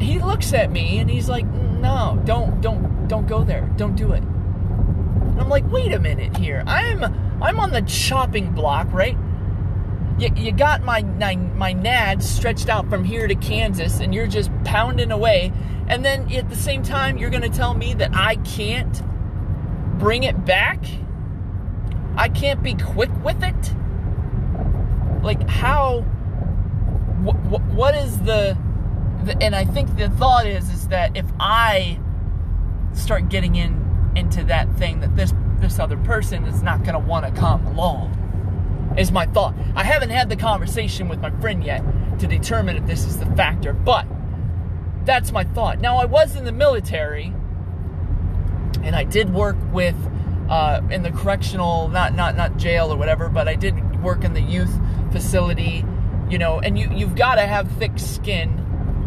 he 0.01 0.19
looks 0.19 0.51
at 0.51 0.73
me 0.73 0.97
and 0.97 1.09
he's 1.09 1.29
like, 1.29 1.45
no, 1.81 2.21
don't, 2.25 2.61
don't, 2.61 3.07
don't 3.07 3.27
go 3.27 3.43
there. 3.43 3.69
Don't 3.77 3.95
do 3.95 4.13
it. 4.13 4.23
And 4.23 5.41
I'm 5.41 5.49
like, 5.49 5.69
wait 5.71 5.91
a 5.91 5.99
minute 5.99 6.37
here. 6.37 6.63
I'm, 6.65 7.03
I'm 7.41 7.59
on 7.59 7.71
the 7.71 7.81
chopping 7.81 8.51
block, 8.51 8.91
right? 8.91 9.17
You, 10.17 10.29
you 10.35 10.51
got 10.51 10.83
my, 10.83 11.03
my, 11.03 11.35
my 11.35 11.73
nads 11.73 12.23
stretched 12.23 12.69
out 12.69 12.89
from 12.89 13.03
here 13.03 13.27
to 13.27 13.35
Kansas 13.35 13.99
and 13.99 14.13
you're 14.13 14.27
just 14.27 14.49
pounding 14.63 15.11
away. 15.11 15.51
And 15.87 16.03
then 16.03 16.31
at 16.33 16.49
the 16.49 16.55
same 16.55 16.83
time, 16.83 17.17
you're 17.17 17.29
going 17.29 17.43
to 17.43 17.49
tell 17.49 17.73
me 17.73 17.93
that 17.95 18.15
I 18.15 18.37
can't 18.37 19.01
bring 19.99 20.23
it 20.23 20.45
back? 20.45 20.79
I 22.15 22.29
can't 22.29 22.63
be 22.63 22.75
quick 22.75 23.11
with 23.23 23.43
it? 23.43 23.73
Like, 25.21 25.47
how? 25.49 26.01
What, 27.21 27.35
what 27.63 27.95
is 27.95 28.19
the 28.19 28.57
and 29.41 29.55
I 29.55 29.65
think 29.65 29.97
the 29.97 30.09
thought 30.09 30.45
is 30.45 30.69
is 30.69 30.87
that 30.89 31.15
if 31.15 31.25
I 31.39 31.99
start 32.93 33.29
getting 33.29 33.55
in 33.55 34.13
into 34.15 34.43
that 34.45 34.73
thing 34.77 35.01
that 35.01 35.15
this 35.15 35.33
this 35.59 35.79
other 35.79 35.97
person 35.97 36.45
is 36.45 36.61
not 36.61 36.83
going 36.83 36.93
to 36.93 36.99
want 36.99 37.25
to 37.25 37.39
come 37.39 37.65
along 37.67 38.93
is 38.97 39.11
my 39.11 39.25
thought. 39.25 39.55
I 39.75 39.83
haven't 39.83 40.09
had 40.09 40.29
the 40.29 40.35
conversation 40.35 41.09
with 41.09 41.19
my 41.19 41.31
friend 41.41 41.63
yet 41.63 41.83
to 42.19 42.27
determine 42.27 42.77
if 42.77 42.85
this 42.85 43.05
is 43.05 43.17
the 43.17 43.25
factor, 43.35 43.73
but 43.73 44.05
that's 45.03 45.31
my 45.31 45.43
thought. 45.43 45.79
Now 45.79 45.97
I 45.97 46.05
was 46.05 46.35
in 46.35 46.45
the 46.45 46.51
military 46.51 47.33
and 48.83 48.95
I 48.95 49.03
did 49.03 49.33
work 49.33 49.57
with 49.71 49.95
uh, 50.49 50.81
in 50.91 51.03
the 51.03 51.11
correctional 51.11 51.89
not 51.89 52.13
not 52.13 52.35
not 52.35 52.57
jail 52.57 52.91
or 52.91 52.97
whatever, 52.97 53.29
but 53.29 53.47
I 53.47 53.55
did 53.55 54.01
work 54.01 54.23
in 54.23 54.33
the 54.33 54.41
youth 54.41 54.73
facility, 55.11 55.83
you 56.29 56.37
know, 56.37 56.59
and 56.59 56.77
you 56.77 56.89
you've 56.93 57.15
got 57.15 57.35
to 57.35 57.41
have 57.41 57.69
thick 57.73 57.97
skin 57.97 58.64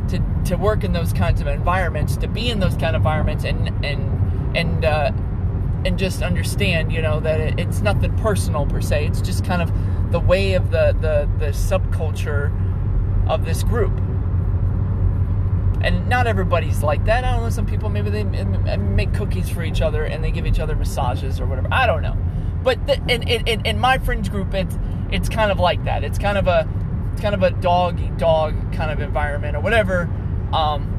to, 0.09 0.23
to 0.47 0.57
work 0.57 0.85
in 0.85 0.93
those 0.93 1.12
kinds 1.12 1.41
of 1.41 1.47
environments, 1.47 2.17
to 2.19 2.29
be 2.29 2.49
in 2.49 2.61
those 2.61 2.77
kind 2.77 2.97
of 2.97 3.00
environments, 3.00 3.45
and 3.45 3.69
and 3.85 4.57
and 4.57 4.85
uh, 4.85 5.12
and 5.85 5.99
just 5.99 6.23
understand, 6.23 6.93
you 6.93 7.03
know, 7.03 7.21
that 7.21 7.41
it, 7.41 7.61
it's 7.61 7.81
nothing 7.81 8.17
personal 8.19 8.67
per 8.67 8.81
se. 8.81 9.07
It's 9.07 9.21
just 9.21 9.45
kind 9.45 9.62
of 9.62 9.73
the 10.11 10.21
way 10.21 10.55
of 10.55 10.71
the 10.71 10.97
the 11.00 11.29
the 11.38 11.53
subculture 11.53 12.53
of 13.29 13.45
this 13.45 13.62
group. 13.62 13.97
And 15.81 16.09
not 16.09 16.27
everybody's 16.27 16.83
like 16.83 17.05
that. 17.05 17.25
I 17.25 17.33
don't 17.33 17.45
know. 17.45 17.50
Some 17.50 17.67
people 17.67 17.88
maybe 17.88 18.11
they 18.11 18.25
make 18.25 19.15
cookies 19.15 19.49
for 19.49 19.62
each 19.62 19.81
other 19.81 20.05
and 20.05 20.25
they 20.25 20.33
give 20.33 20.45
each 20.45 20.59
other 20.59 20.75
massages 20.75 21.41
or 21.41 21.47
whatever. 21.47 21.69
I 21.71 21.87
don't 21.87 22.03
know. 22.03 22.17
But 22.65 22.85
the, 22.87 22.95
in, 23.09 23.23
in, 23.29 23.65
in 23.65 23.79
my 23.79 23.99
friends 23.99 24.29
group, 24.29 24.53
it's 24.55 24.77
it's 25.12 25.29
kind 25.29 25.53
of 25.53 25.61
like 25.61 25.85
that. 25.85 26.03
It's 26.03 26.19
kind 26.19 26.37
of 26.37 26.49
a 26.49 26.69
it's 27.19 27.25
kind 27.25 27.35
of 27.35 27.43
a 27.43 27.51
dog 27.61 27.99
eat 28.01 28.17
dog 28.17 28.55
kind 28.73 28.93
of 28.93 29.01
environment 29.01 29.57
or 29.57 29.61
whatever. 29.61 30.03
Um, 30.53 30.95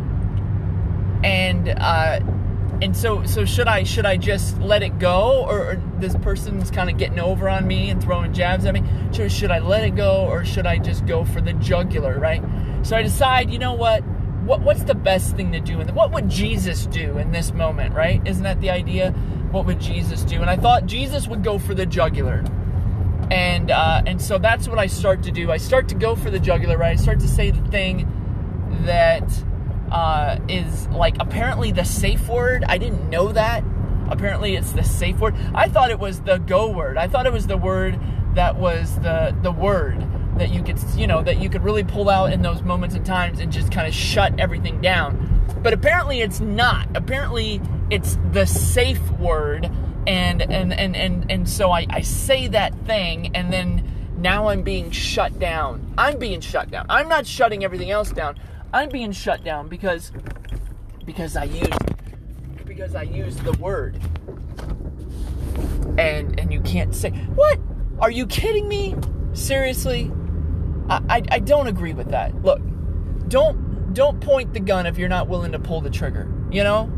and 1.24 1.70
uh, 1.70 2.20
and 2.82 2.96
so 2.96 3.24
so 3.24 3.46
should 3.46 3.70
I 3.70 3.84
should 3.84 4.06
I 4.06 4.18
just 4.18 4.60
let 4.60 4.84
it 4.84 5.00
go 5.00 5.46
or, 5.46 5.72
or 5.72 5.84
this 5.98 6.16
person's 6.18 6.72
kind 6.72 6.90
of 6.90 6.98
getting 6.98 7.20
over 7.20 7.48
on 7.48 7.66
me 7.66 7.90
and 7.90 8.04
throwing 8.04 8.34
jabs 8.34 8.66
at 8.66 8.74
me? 8.74 8.84
Should 9.14 9.32
should 9.32 9.52
I 9.52 9.60
let 9.60 9.86
it 9.86 9.96
go 9.96 10.28
or 10.28 10.44
should 10.44 10.68
I 10.68 10.78
just 10.78 11.06
go 11.06 11.24
for 11.24 11.40
the 11.40 11.54
jugular? 11.54 12.20
Right. 12.20 12.44
So 12.84 12.98
I 12.98 13.02
decide. 13.02 13.50
You 13.50 13.60
know 13.60 13.74
what? 13.74 14.04
What 14.44 14.60
what's 14.60 14.84
the 14.84 14.96
best 14.96 15.38
thing 15.38 15.54
to 15.54 15.62
do? 15.62 15.80
And 15.80 15.96
what 15.96 16.12
would 16.12 16.28
Jesus 16.28 16.86
do 16.88 17.18
in 17.18 17.32
this 17.32 17.54
moment? 17.54 17.96
Right? 17.96 18.22
Isn't 18.28 18.44
that 18.44 18.60
the 18.60 18.72
idea? 18.72 19.12
What 19.52 19.66
would 19.68 19.80
Jesus 19.80 20.24
do? 20.24 20.42
And 20.42 20.50
I 20.50 20.58
thought 20.58 20.86
Jesus 20.86 21.30
would 21.30 21.46
go 21.46 21.60
for 21.60 21.74
the 21.74 21.86
jugular 21.86 22.44
and 23.32 23.72
uh, 23.72 24.02
and 24.06 24.22
so 24.22 24.38
that's 24.38 24.68
what 24.68 24.80
I 24.80 24.88
start 24.88 25.24
to 25.24 25.32
do. 25.32 25.52
I 25.52 25.58
start 25.58 25.88
to 25.90 25.96
go 25.96 26.16
for 26.16 26.30
the 26.30 26.40
jugular, 26.40 26.78
right? 26.78 26.98
I 26.98 27.02
start 27.02 27.20
to 27.20 27.28
say 27.28 27.52
the 27.52 27.68
thing 27.70 28.08
that 28.86 29.24
uh, 29.92 30.38
is 30.48 30.88
like 30.88 31.16
apparently 31.20 31.72
the 31.72 31.86
safe 31.86 32.28
word. 32.28 32.64
I 32.68 32.78
didn't 32.78 33.10
know 33.10 33.32
that. 33.32 33.64
Apparently, 34.10 34.56
it's 34.56 34.72
the 34.72 34.84
safe 34.84 35.20
word. 35.20 35.36
I 35.54 35.68
thought 35.70 35.92
it 35.92 36.00
was 36.00 36.22
the 36.22 36.38
go 36.38 36.70
word. 36.72 36.98
I 36.98 37.08
thought 37.08 37.28
it 37.28 37.34
was 37.34 37.48
the 37.48 37.58
word 37.58 38.00
that 38.34 38.58
was 38.58 38.96
the 39.00 39.36
the 39.42 39.52
word 39.52 40.06
that 40.38 40.50
you 40.50 40.64
could 40.64 40.80
you 40.96 41.06
know 41.06 41.22
that 41.22 41.40
you 41.40 41.50
could 41.50 41.64
really 41.64 41.84
pull 41.84 42.10
out 42.10 42.32
in 42.32 42.42
those 42.42 42.62
moments 42.64 42.96
and 42.96 43.06
times 43.06 43.40
and 43.40 43.52
just 43.52 43.72
kind 43.72 43.88
of 43.88 43.94
shut 43.94 44.40
everything 44.40 44.82
down. 44.82 45.36
But 45.62 45.74
apparently, 45.74 46.22
it's 46.22 46.40
not. 46.40 46.88
Apparently, 46.96 47.62
it's 47.92 48.18
the 48.32 48.46
safe 48.46 49.12
word 49.12 49.70
and 50.08 50.42
and 50.42 50.74
and 50.74 50.96
and, 50.96 51.32
and 51.32 51.50
so 51.50 51.72
I, 51.72 51.86
I 51.90 52.02
say 52.02 52.48
that 52.48 52.74
thing 52.86 53.36
and 53.36 53.52
then 53.52 53.84
now 54.18 54.50
I'm 54.50 54.64
being 54.64 54.92
shut 54.92 55.40
down. 55.40 55.94
I'm 55.98 56.20
being 56.20 56.42
shut 56.42 56.70
down. 56.70 56.86
I'm 56.90 57.08
not 57.08 57.26
shutting 57.26 57.64
everything 57.64 57.90
else 57.90 58.12
down. 58.12 58.38
I'm 58.74 58.90
being 58.90 59.12
shut 59.12 59.44
down 59.44 59.68
because 59.68 60.12
because 61.06 61.36
I 61.36 61.46
used 61.46 62.66
because 62.66 62.96
I 62.96 63.04
used 63.04 63.44
the 63.44 63.54
word. 63.54 64.00
And 65.98 66.40
and 66.40 66.52
you 66.52 66.62
can't 66.62 66.94
say 66.94 67.12
what? 67.12 67.60
Are 68.00 68.12
you 68.12 68.26
kidding 68.28 68.68
me? 68.68 68.96
Seriously? 69.34 70.12
I, 70.90 71.02
I, 71.10 71.24
I 71.32 71.40
don't 71.40 71.68
agree 71.68 71.94
with 71.94 72.12
that. 72.12 72.34
Look, 72.44 72.62
don't 73.28 73.94
don't 73.94 74.20
point 74.22 74.54
the 74.54 74.60
gun 74.60 74.86
if 74.86 74.98
you're 74.98 75.10
not 75.10 75.28
willing 75.28 75.52
to 75.54 75.60
pull 75.60 75.82
the 75.82 75.90
trigger. 75.90 76.32
You 76.52 76.64
know? 76.64 76.92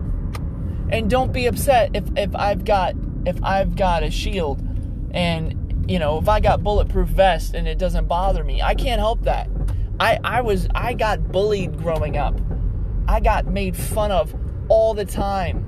And 0.91 1.09
don't 1.09 1.31
be 1.31 1.45
upset 1.47 1.91
if 1.93 2.05
if 2.17 2.35
I've 2.35 2.65
got 2.65 2.95
if 3.25 3.41
I've 3.43 3.75
got 3.75 4.03
a 4.03 4.11
shield 4.11 4.61
and 5.11 5.89
you 5.89 5.99
know 5.99 6.17
if 6.17 6.27
I 6.27 6.39
got 6.39 6.63
bulletproof 6.63 7.09
vest 7.09 7.53
and 7.53 7.67
it 7.67 7.77
doesn't 7.77 8.07
bother 8.07 8.43
me. 8.43 8.61
I 8.61 8.75
can't 8.75 8.99
help 8.99 9.23
that. 9.23 9.49
I 9.99 10.19
I 10.23 10.41
was 10.41 10.67
I 10.75 10.93
got 10.93 11.31
bullied 11.31 11.77
growing 11.77 12.17
up. 12.17 12.39
I 13.07 13.19
got 13.19 13.45
made 13.47 13.75
fun 13.75 14.11
of 14.11 14.33
all 14.69 14.93
the 14.93 15.05
time. 15.05 15.67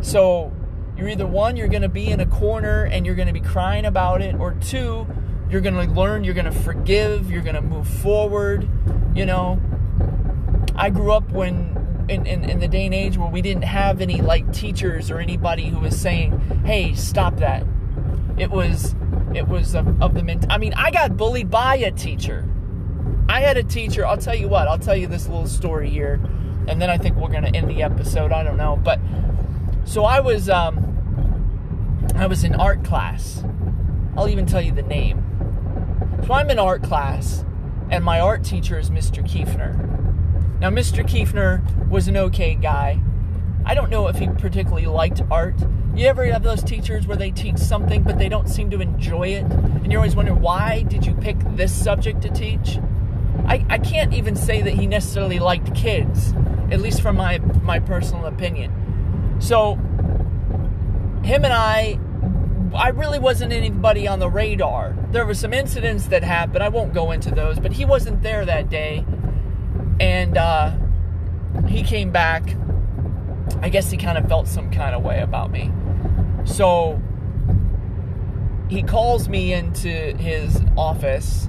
So 0.00 0.52
you're 0.96 1.08
either 1.08 1.26
one, 1.26 1.56
you're 1.56 1.68
to 1.82 1.88
be 1.88 2.08
in 2.08 2.20
a 2.20 2.26
corner 2.26 2.84
and 2.84 3.04
you're 3.04 3.16
to 3.26 3.32
be 3.32 3.40
crying 3.40 3.84
about 3.84 4.22
it, 4.22 4.36
or 4.36 4.52
two, 4.52 5.06
you're 5.50 5.60
to 5.74 5.92
learn, 5.92 6.24
you're 6.24 6.34
to 6.34 6.52
forgive, 6.52 7.30
you're 7.30 7.42
to 7.56 7.62
move 7.62 7.88
forward. 7.88 8.68
You 9.14 9.26
know, 9.26 9.60
I 10.76 10.90
grew 10.90 11.12
up 11.12 11.30
when 11.32 11.73
in, 12.08 12.26
in, 12.26 12.48
in 12.48 12.60
the 12.60 12.68
day 12.68 12.86
and 12.86 12.94
age 12.94 13.16
where 13.16 13.30
we 13.30 13.42
didn't 13.42 13.64
have 13.64 14.00
any 14.00 14.20
like 14.20 14.52
teachers 14.52 15.10
or 15.10 15.18
anybody 15.18 15.66
who 15.68 15.78
was 15.78 15.98
saying, 15.98 16.38
"Hey, 16.64 16.94
stop 16.94 17.36
that." 17.36 17.64
It 18.36 18.50
was 18.50 18.94
it 19.34 19.48
was 19.48 19.74
of, 19.74 20.02
of 20.02 20.14
the 20.14 20.22
ment- 20.22 20.46
I 20.50 20.58
mean, 20.58 20.74
I 20.74 20.90
got 20.90 21.16
bullied 21.16 21.50
by 21.50 21.76
a 21.76 21.90
teacher. 21.90 22.48
I 23.28 23.40
had 23.40 23.56
a 23.56 23.62
teacher. 23.62 24.06
I'll 24.06 24.18
tell 24.18 24.34
you 24.34 24.48
what. 24.48 24.68
I'll 24.68 24.78
tell 24.78 24.96
you 24.96 25.06
this 25.06 25.26
little 25.28 25.46
story 25.46 25.88
here, 25.90 26.20
and 26.68 26.80
then 26.80 26.90
I 26.90 26.98
think 26.98 27.16
we're 27.16 27.30
gonna 27.30 27.50
end 27.54 27.68
the 27.68 27.82
episode. 27.82 28.32
I 28.32 28.42
don't 28.42 28.56
know, 28.56 28.76
but 28.76 29.00
so 29.84 30.04
I 30.04 30.20
was 30.20 30.48
um, 30.48 32.04
I 32.16 32.26
was 32.26 32.44
in 32.44 32.54
art 32.54 32.84
class. 32.84 33.42
I'll 34.16 34.28
even 34.28 34.46
tell 34.46 34.60
you 34.60 34.72
the 34.72 34.82
name. 34.82 35.20
So 36.26 36.32
I'm 36.32 36.48
in 36.50 36.58
art 36.58 36.82
class, 36.82 37.44
and 37.90 38.04
my 38.04 38.20
art 38.20 38.44
teacher 38.44 38.78
is 38.78 38.90
Mr. 38.90 39.22
Kiefner. 39.24 40.13
Now, 40.64 40.70
Mr. 40.70 41.04
Kiefner 41.04 41.60
was 41.90 42.08
an 42.08 42.16
okay 42.16 42.54
guy. 42.54 42.98
I 43.66 43.74
don't 43.74 43.90
know 43.90 44.08
if 44.08 44.16
he 44.16 44.28
particularly 44.28 44.86
liked 44.86 45.20
art. 45.30 45.56
You 45.94 46.06
ever 46.06 46.24
have 46.24 46.42
those 46.42 46.62
teachers 46.62 47.06
where 47.06 47.18
they 47.18 47.32
teach 47.32 47.58
something 47.58 48.02
but 48.02 48.16
they 48.16 48.30
don't 48.30 48.48
seem 48.48 48.70
to 48.70 48.80
enjoy 48.80 49.28
it? 49.28 49.42
And 49.42 49.92
you're 49.92 50.00
always 50.00 50.16
wondering, 50.16 50.40
why 50.40 50.84
did 50.84 51.04
you 51.04 51.12
pick 51.16 51.36
this 51.54 51.70
subject 51.70 52.22
to 52.22 52.30
teach? 52.30 52.78
I, 53.44 53.62
I 53.68 53.76
can't 53.76 54.14
even 54.14 54.36
say 54.36 54.62
that 54.62 54.72
he 54.72 54.86
necessarily 54.86 55.38
liked 55.38 55.74
kids, 55.74 56.32
at 56.70 56.80
least 56.80 57.02
from 57.02 57.16
my, 57.16 57.36
my 57.62 57.78
personal 57.78 58.24
opinion. 58.24 59.36
So, 59.40 59.74
him 61.24 61.44
and 61.44 61.52
I, 61.52 61.98
I 62.74 62.88
really 62.88 63.18
wasn't 63.18 63.52
anybody 63.52 64.08
on 64.08 64.18
the 64.18 64.30
radar. 64.30 64.96
There 65.10 65.26
were 65.26 65.34
some 65.34 65.52
incidents 65.52 66.06
that 66.06 66.24
happened. 66.24 66.64
I 66.64 66.70
won't 66.70 66.94
go 66.94 67.10
into 67.10 67.30
those, 67.30 67.58
but 67.58 67.74
he 67.74 67.84
wasn't 67.84 68.22
there 68.22 68.46
that 68.46 68.70
day. 68.70 69.04
And 70.00 70.36
uh, 70.36 70.72
he 71.66 71.82
came 71.82 72.10
back 72.10 72.56
I 73.60 73.68
guess 73.68 73.90
he 73.90 73.96
kind 73.96 74.18
of 74.18 74.28
felt 74.28 74.48
some 74.48 74.70
kind 74.70 74.94
of 74.94 75.02
way 75.02 75.20
about 75.20 75.50
me. 75.50 75.70
So 76.44 77.00
he 78.68 78.82
calls 78.82 79.28
me 79.28 79.52
into 79.52 79.88
his 80.16 80.62
office 80.76 81.48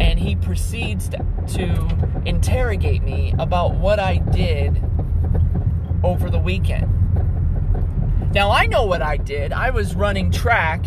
and 0.00 0.18
he 0.18 0.36
proceeds 0.36 1.08
to, 1.10 1.24
to 1.48 2.22
interrogate 2.24 3.02
me 3.02 3.34
about 3.38 3.74
what 3.74 3.98
I 3.98 4.18
did 4.18 4.82
over 6.02 6.30
the 6.30 6.38
weekend. 6.38 6.88
Now, 8.34 8.50
I 8.50 8.66
know 8.66 8.86
what 8.86 9.02
I 9.02 9.18
did. 9.18 9.52
I 9.52 9.70
was 9.70 9.94
running 9.94 10.30
track, 10.30 10.86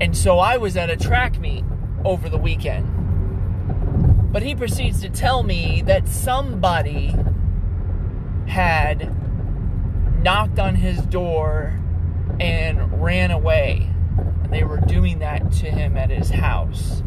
and 0.00 0.16
so 0.16 0.38
I 0.38 0.56
was 0.56 0.76
at 0.76 0.88
a 0.88 0.96
track 0.96 1.38
meet 1.38 1.64
over 2.04 2.28
the 2.28 2.38
weekend. 2.38 2.88
But 4.32 4.42
he 4.42 4.54
proceeds 4.54 5.00
to 5.02 5.10
tell 5.10 5.42
me 5.42 5.82
that 5.86 6.08
somebody 6.08 7.14
had 8.46 9.12
knocked 10.22 10.58
on 10.58 10.74
his 10.76 11.00
door 11.06 11.78
and 12.38 13.02
ran 13.02 13.30
away. 13.30 13.90
And 14.42 14.52
they 14.52 14.64
were 14.64 14.78
doing 14.78 15.18
that 15.18 15.50
to 15.52 15.70
him 15.70 15.96
at 15.96 16.10
his 16.10 16.30
house. 16.30 17.02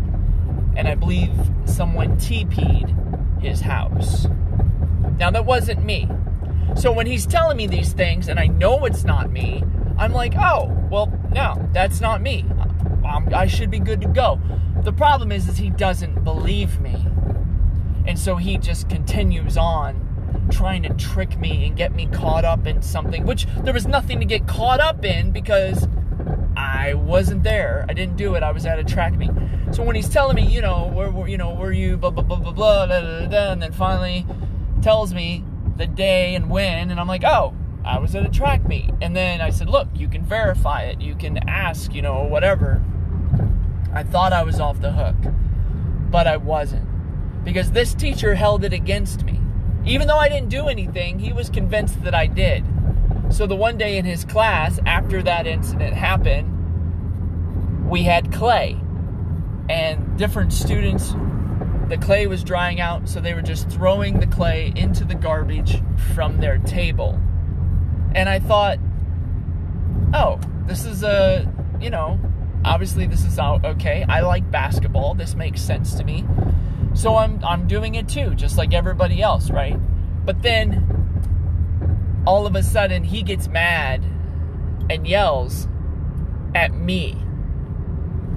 And 0.75 0.87
I 0.87 0.95
believe 0.95 1.31
someone 1.65 2.17
TP'd 2.17 2.93
his 3.41 3.61
house. 3.61 4.27
Now, 5.17 5.31
that 5.31 5.45
wasn't 5.45 5.83
me. 5.83 6.09
So 6.75 6.91
when 6.91 7.05
he's 7.05 7.25
telling 7.25 7.57
me 7.57 7.67
these 7.67 7.93
things 7.93 8.27
and 8.27 8.39
I 8.39 8.47
know 8.47 8.85
it's 8.85 9.03
not 9.03 9.31
me, 9.31 9.63
I'm 9.97 10.11
like, 10.11 10.33
oh, 10.35 10.75
well, 10.89 11.11
no, 11.31 11.69
that's 11.71 12.01
not 12.01 12.21
me. 12.21 12.45
I'm, 13.05 13.33
I 13.33 13.47
should 13.47 13.69
be 13.69 13.79
good 13.79 14.01
to 14.01 14.07
go. 14.07 14.41
The 14.83 14.93
problem 14.93 15.31
is, 15.31 15.47
is 15.47 15.57
he 15.57 15.69
doesn't 15.69 16.23
believe 16.23 16.79
me. 16.79 17.05
And 18.05 18.19
so 18.19 18.35
he 18.35 18.57
just 18.57 18.89
continues 18.89 19.57
on 19.57 20.09
trying 20.51 20.83
to 20.83 20.93
trick 20.95 21.39
me 21.39 21.65
and 21.65 21.75
get 21.75 21.95
me 21.95 22.07
caught 22.07 22.45
up 22.45 22.67
in 22.67 22.81
something, 22.81 23.25
which 23.25 23.45
there 23.63 23.73
was 23.73 23.87
nothing 23.87 24.19
to 24.19 24.25
get 24.25 24.47
caught 24.47 24.79
up 24.79 25.05
in 25.05 25.31
because 25.31 25.87
I 26.55 26.93
wasn't 26.93 27.43
there. 27.43 27.85
I 27.89 27.93
didn't 27.93 28.17
do 28.17 28.35
it. 28.35 28.43
I 28.43 28.51
was 28.51 28.65
at 28.65 28.79
a 28.79 28.83
track 28.83 29.13
meet. 29.13 29.31
So 29.71 29.83
when 29.83 29.95
he's 29.95 30.09
telling 30.09 30.35
me, 30.35 30.45
you 30.45 30.61
know, 30.61 30.91
where, 30.93 31.09
where 31.09 31.27
you 31.27 31.37
know, 31.37 31.53
were 31.53 31.71
you, 31.71 31.97
blah 31.97 32.11
blah 32.11 32.23
blah 32.23 32.37
blah 32.37 32.51
blah, 32.51 32.87
blah, 32.87 33.01
blah, 33.01 33.27
blah, 33.27 33.51
and 33.51 33.61
then 33.61 33.71
finally 33.71 34.25
tells 34.81 35.13
me 35.13 35.43
the 35.77 35.87
day 35.87 36.35
and 36.35 36.49
when, 36.49 36.91
and 36.91 36.99
I'm 36.99 37.07
like, 37.07 37.23
oh, 37.23 37.55
I 37.83 37.99
was 37.99 38.15
at 38.15 38.25
a 38.25 38.29
track 38.29 38.67
meet. 38.67 38.91
And 39.01 39.15
then 39.15 39.41
I 39.41 39.49
said, 39.49 39.69
look, 39.69 39.87
you 39.95 40.07
can 40.07 40.23
verify 40.23 40.83
it. 40.83 41.01
You 41.01 41.15
can 41.15 41.37
ask, 41.49 41.93
you 41.93 42.01
know, 42.01 42.23
whatever. 42.23 42.83
I 43.93 44.03
thought 44.03 44.33
I 44.33 44.43
was 44.43 44.59
off 44.59 44.81
the 44.81 44.91
hook, 44.91 45.15
but 46.11 46.27
I 46.27 46.37
wasn't 46.37 46.92
because 47.43 47.71
this 47.71 47.93
teacher 47.93 48.35
held 48.35 48.63
it 48.63 48.73
against 48.73 49.23
me. 49.23 49.39
Even 49.85 50.07
though 50.07 50.17
I 50.17 50.29
didn't 50.29 50.49
do 50.49 50.67
anything, 50.67 51.19
he 51.19 51.33
was 51.33 51.49
convinced 51.49 52.03
that 52.03 52.15
I 52.15 52.27
did. 52.27 52.63
So 53.29 53.47
the 53.47 53.55
one 53.55 53.77
day 53.77 53.97
in 53.97 54.05
his 54.05 54.23
class, 54.23 54.79
after 54.85 55.21
that 55.23 55.47
incident 55.47 55.93
happened, 55.93 56.49
we 57.89 58.03
had 58.03 58.31
clay. 58.31 58.79
And 59.69 60.17
different 60.17 60.53
students, 60.53 61.13
the 61.89 61.97
clay 61.99 62.27
was 62.27 62.43
drying 62.43 62.79
out, 62.79 63.09
so 63.09 63.19
they 63.19 63.33
were 63.33 63.41
just 63.41 63.69
throwing 63.69 64.19
the 64.19 64.27
clay 64.27 64.71
into 64.75 65.03
the 65.03 65.15
garbage 65.15 65.81
from 66.13 66.39
their 66.39 66.59
table. 66.59 67.19
And 68.15 68.29
I 68.29 68.39
thought, 68.39 68.77
oh, 70.13 70.39
this 70.65 70.85
is 70.85 71.03
a, 71.03 71.51
you 71.81 71.89
know, 71.89 72.19
obviously 72.63 73.05
this 73.05 73.25
is 73.25 73.37
okay. 73.39 74.05
I 74.07 74.21
like 74.21 74.49
basketball. 74.49 75.15
This 75.15 75.35
makes 75.35 75.61
sense 75.61 75.95
to 75.95 76.03
me. 76.03 76.25
So 76.93 77.15
I'm 77.17 77.43
I'm 77.43 77.67
doing 77.67 77.95
it 77.95 78.07
too, 78.07 78.35
just 78.35 78.57
like 78.57 78.73
everybody 78.73 79.21
else, 79.21 79.49
right? 79.49 79.77
But 80.25 80.41
then 80.41 82.23
all 82.25 82.45
of 82.45 82.55
a 82.55 82.63
sudden 82.63 83.03
he 83.03 83.23
gets 83.23 83.47
mad 83.47 84.03
and 84.89 85.07
yells 85.07 85.67
at 86.55 86.73
me. 86.73 87.17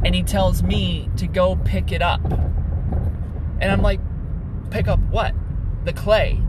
And 0.04 0.14
he 0.14 0.22
tells 0.22 0.62
me 0.62 1.10
to 1.16 1.26
go 1.26 1.56
pick 1.56 1.92
it 1.92 2.02
up. 2.02 2.22
And 2.24 3.64
I'm 3.64 3.82
like, 3.82 4.00
pick 4.70 4.88
up 4.88 5.00
what? 5.10 5.34
The 5.84 5.92
clay. 5.92 6.40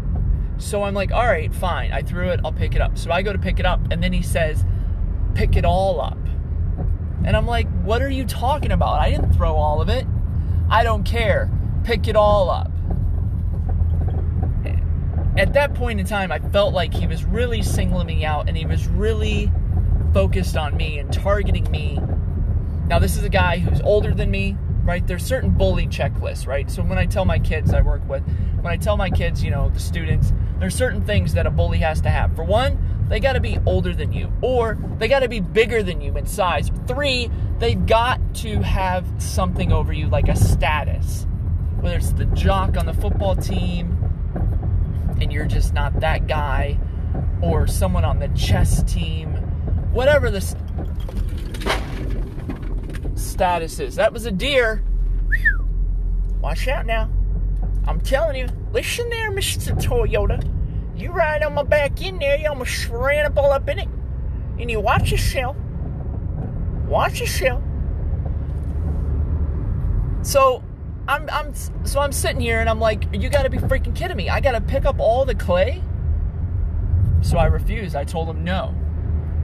So 0.57 0.83
I'm 0.83 0.93
like, 0.93 1.11
all 1.11 1.25
right, 1.25 1.53
fine. 1.53 1.91
I 1.91 2.01
threw 2.01 2.29
it, 2.29 2.39
I'll 2.43 2.51
pick 2.51 2.75
it 2.75 2.81
up. 2.81 2.97
So 2.97 3.11
I 3.11 3.21
go 3.21 3.31
to 3.31 3.39
pick 3.39 3.59
it 3.59 3.65
up, 3.65 3.79
and 3.91 4.03
then 4.03 4.11
he 4.11 4.21
says, 4.21 4.65
pick 5.33 5.55
it 5.55 5.65
all 5.65 6.01
up. 6.01 6.17
And 7.23 7.35
I'm 7.35 7.45
like, 7.45 7.67
what 7.83 8.01
are 8.01 8.09
you 8.09 8.25
talking 8.25 8.71
about? 8.71 8.99
I 8.99 9.11
didn't 9.11 9.33
throw 9.33 9.55
all 9.55 9.81
of 9.81 9.89
it. 9.89 10.05
I 10.69 10.83
don't 10.83 11.03
care 11.03 11.49
pick 11.87 12.09
it 12.09 12.17
all 12.17 12.49
up. 12.49 12.69
At 15.37 15.53
that 15.53 15.73
point 15.73 16.01
in 16.01 16.05
time, 16.05 16.33
I 16.33 16.39
felt 16.39 16.73
like 16.73 16.93
he 16.93 17.07
was 17.07 17.23
really 17.23 17.61
singling 17.61 18.07
me 18.07 18.25
out 18.25 18.49
and 18.49 18.57
he 18.57 18.65
was 18.65 18.89
really 18.89 19.49
focused 20.13 20.57
on 20.57 20.75
me 20.75 20.99
and 20.99 21.13
targeting 21.13 21.71
me. 21.71 21.97
Now, 22.87 22.99
this 22.99 23.15
is 23.15 23.23
a 23.23 23.29
guy 23.29 23.59
who's 23.59 23.79
older 23.79 24.13
than 24.13 24.29
me, 24.29 24.57
right? 24.83 25.07
There's 25.07 25.23
certain 25.23 25.51
bully 25.51 25.87
checklists, 25.87 26.45
right? 26.45 26.69
So 26.69 26.83
when 26.83 26.97
I 26.97 27.05
tell 27.05 27.23
my 27.23 27.39
kids 27.39 27.73
I 27.73 27.79
work 27.79 28.05
with, 28.09 28.21
when 28.59 28.73
I 28.73 28.75
tell 28.75 28.97
my 28.97 29.09
kids, 29.09 29.41
you 29.41 29.49
know, 29.49 29.69
the 29.69 29.79
students, 29.79 30.33
there's 30.59 30.75
certain 30.75 31.05
things 31.05 31.35
that 31.35 31.47
a 31.47 31.51
bully 31.51 31.77
has 31.77 32.01
to 32.01 32.09
have. 32.09 32.35
For 32.35 32.43
one, 32.43 33.05
they 33.07 33.21
got 33.21 33.33
to 33.33 33.39
be 33.39 33.59
older 33.65 33.93
than 33.93 34.11
you, 34.11 34.29
or 34.41 34.77
they 34.97 35.07
got 35.07 35.21
to 35.21 35.29
be 35.29 35.39
bigger 35.39 35.83
than 35.83 36.01
you 36.01 36.17
in 36.17 36.25
size. 36.25 36.69
Three, 36.85 37.29
they've 37.59 37.85
got 37.85 38.19
to 38.35 38.61
have 38.61 39.05
something 39.19 39.71
over 39.71 39.93
you, 39.93 40.09
like 40.09 40.27
a 40.27 40.35
status 40.35 41.25
whether 41.81 41.97
it's 41.97 42.11
the 42.13 42.25
jock 42.27 42.77
on 42.77 42.85
the 42.85 42.93
football 42.93 43.35
team 43.35 43.97
and 45.19 45.31
you're 45.31 45.45
just 45.45 45.73
not 45.73 45.99
that 45.99 46.27
guy, 46.27 46.77
or 47.41 47.67
someone 47.67 48.05
on 48.05 48.19
the 48.19 48.27
chess 48.29 48.83
team, 48.83 49.33
whatever 49.91 50.29
the 50.29 50.41
status 53.15 53.79
is. 53.79 53.95
That 53.95 54.13
was 54.13 54.25
a 54.25 54.31
deer. 54.31 54.83
Watch 56.41 56.67
out 56.67 56.85
now. 56.85 57.09
I'm 57.87 57.99
telling 58.01 58.35
you. 58.35 58.47
Listen 58.73 59.09
there, 59.09 59.31
Mr. 59.31 59.75
Toyota. 59.81 60.43
You 60.95 61.11
ride 61.11 61.43
on 61.43 61.53
my 61.53 61.63
back 61.63 62.01
in 62.01 62.19
there, 62.19 62.37
you 62.37 62.47
almost 62.47 62.89
ran 62.89 63.25
up 63.25 63.37
all 63.37 63.51
up 63.51 63.67
in 63.69 63.79
it. 63.79 63.87
And 64.59 64.69
you 64.69 64.79
watch 64.79 65.11
yourself. 65.11 65.55
Watch 66.87 67.19
yourself. 67.19 67.63
So 70.23 70.63
I'm, 71.07 71.29
I'm, 71.29 71.53
so 71.85 71.99
I'm 71.99 72.11
sitting 72.11 72.41
here 72.41 72.59
and 72.59 72.69
I'm 72.69 72.79
like, 72.79 73.05
you 73.13 73.29
got 73.29 73.43
to 73.43 73.49
be 73.49 73.57
freaking 73.57 73.95
kidding 73.95 74.17
me! 74.17 74.29
I 74.29 74.41
got 74.41 74.51
to 74.53 74.61
pick 74.61 74.85
up 74.85 74.99
all 74.99 75.25
the 75.25 75.35
clay. 75.35 75.81
So 77.21 77.37
I 77.37 77.45
refused. 77.45 77.95
I 77.95 78.03
told 78.03 78.29
him 78.29 78.43
no, 78.43 78.75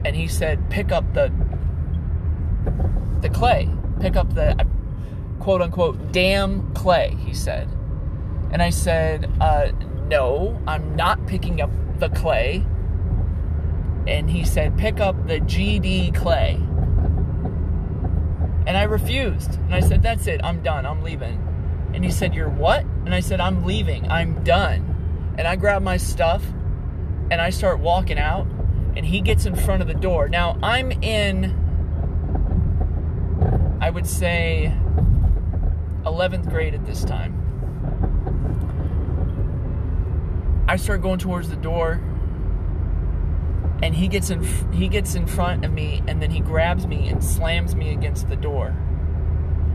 and 0.04 0.14
he 0.14 0.28
said, 0.28 0.70
pick 0.70 0.92
up 0.92 1.12
the, 1.14 1.32
the 3.20 3.28
clay, 3.28 3.68
pick 4.00 4.16
up 4.16 4.34
the, 4.34 4.66
quote 5.40 5.62
unquote, 5.62 6.12
damn 6.12 6.72
clay. 6.74 7.16
He 7.24 7.34
said, 7.34 7.68
and 8.52 8.62
I 8.62 8.70
said, 8.70 9.30
uh, 9.40 9.72
no, 10.08 10.60
I'm 10.66 10.94
not 10.96 11.26
picking 11.26 11.60
up 11.60 11.70
the 11.98 12.10
clay. 12.10 12.64
And 14.06 14.30
he 14.30 14.44
said, 14.44 14.76
pick 14.76 15.00
up 15.00 15.26
the 15.26 15.40
GD 15.40 16.14
clay. 16.14 16.60
And 18.66 18.76
I 18.76 18.84
refused. 18.84 19.54
And 19.56 19.74
I 19.74 19.80
said, 19.80 20.02
That's 20.02 20.26
it. 20.26 20.40
I'm 20.42 20.62
done. 20.62 20.86
I'm 20.86 21.02
leaving. 21.02 21.53
And 21.94 22.04
he 22.04 22.10
said, 22.10 22.34
You're 22.34 22.50
what? 22.50 22.84
And 23.06 23.14
I 23.14 23.20
said, 23.20 23.40
I'm 23.40 23.64
leaving. 23.64 24.10
I'm 24.10 24.42
done. 24.44 25.34
And 25.38 25.48
I 25.48 25.56
grab 25.56 25.82
my 25.82 25.96
stuff 25.96 26.44
and 27.30 27.40
I 27.40 27.50
start 27.50 27.78
walking 27.78 28.18
out. 28.18 28.46
And 28.96 29.06
he 29.06 29.20
gets 29.22 29.46
in 29.46 29.56
front 29.56 29.80
of 29.82 29.88
the 29.88 29.94
door. 29.94 30.28
Now, 30.28 30.58
I'm 30.62 30.92
in, 30.92 31.52
I 33.80 33.90
would 33.90 34.06
say, 34.06 34.72
11th 36.04 36.48
grade 36.50 36.74
at 36.74 36.84
this 36.84 37.04
time. 37.04 37.40
I 40.68 40.76
start 40.76 41.02
going 41.02 41.18
towards 41.18 41.48
the 41.48 41.56
door. 41.56 42.00
and 43.82 43.94
he 43.94 44.08
gets 44.08 44.30
in 44.30 44.42
he 44.72 44.88
gets 44.88 45.14
in 45.14 45.26
front 45.26 45.64
of 45.64 45.72
me 45.72 46.02
and 46.06 46.22
then 46.22 46.30
he 46.30 46.40
grabs 46.40 46.86
me 46.86 47.08
and 47.08 47.22
slams 47.22 47.74
me 47.74 47.92
against 47.92 48.28
the 48.28 48.36
door 48.36 48.74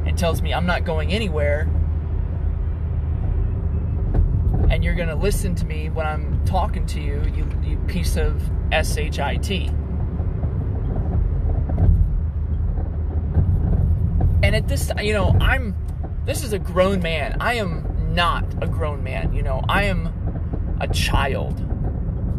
and 0.05 0.17
tells 0.17 0.41
me 0.41 0.53
I'm 0.53 0.65
not 0.65 0.83
going 0.85 1.11
anywhere 1.11 1.67
and 4.69 4.83
you're 4.83 4.95
going 4.95 5.09
to 5.09 5.15
listen 5.15 5.55
to 5.55 5.65
me 5.65 5.89
when 5.89 6.05
I'm 6.05 6.43
talking 6.45 6.85
to 6.87 7.01
you 7.01 7.23
you, 7.35 7.47
you 7.63 7.77
piece 7.87 8.17
of 8.17 8.41
shit 8.71 9.19
and 14.41 14.55
at 14.55 14.67
this 14.67 14.91
you 15.01 15.13
know 15.13 15.35
I'm 15.41 15.75
this 16.25 16.43
is 16.43 16.53
a 16.53 16.59
grown 16.59 17.01
man 17.01 17.37
I 17.39 17.53
am 17.55 18.13
not 18.13 18.45
a 18.61 18.67
grown 18.67 19.03
man 19.03 19.33
you 19.33 19.41
know 19.41 19.63
I 19.67 19.83
am 19.83 20.77
a 20.79 20.87
child 20.87 21.65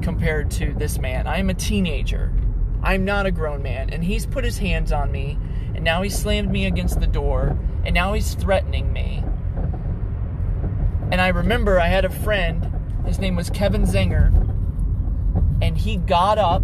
compared 0.03 0.51
to 0.53 0.73
this 0.75 0.99
man. 0.99 1.27
I 1.27 1.39
am 1.39 1.51
a 1.51 1.55
teenager. 1.55 2.33
I'm 2.83 3.05
not 3.05 3.27
a 3.27 3.31
grown 3.31 3.63
man. 3.63 3.91
And 3.91 4.03
he's 4.03 4.27
put 4.27 4.45
his 4.45 4.59
hands 4.59 4.93
on 4.93 5.13
me, 5.13 5.39
and 5.75 5.85
now 5.85 6.03
he 6.03 6.11
slammed 6.11 6.51
me 6.51 6.67
against 6.67 7.01
the 7.01 7.07
door, 7.07 7.59
and 7.85 7.95
now 7.95 8.13
he's 8.15 8.35
threatening 8.35 8.93
me. 8.93 9.23
And 11.11 11.21
I 11.21 11.29
remember 11.29 11.81
I 11.81 11.89
had 11.89 12.05
a 12.05 12.11
friend, 12.11 12.71
his 13.05 13.19
name 13.19 13.37
was 13.37 13.51
Kevin 13.51 13.83
Zenger, 13.83 14.29
and 15.61 15.77
he 15.77 15.97
got 15.97 16.39
up, 16.39 16.63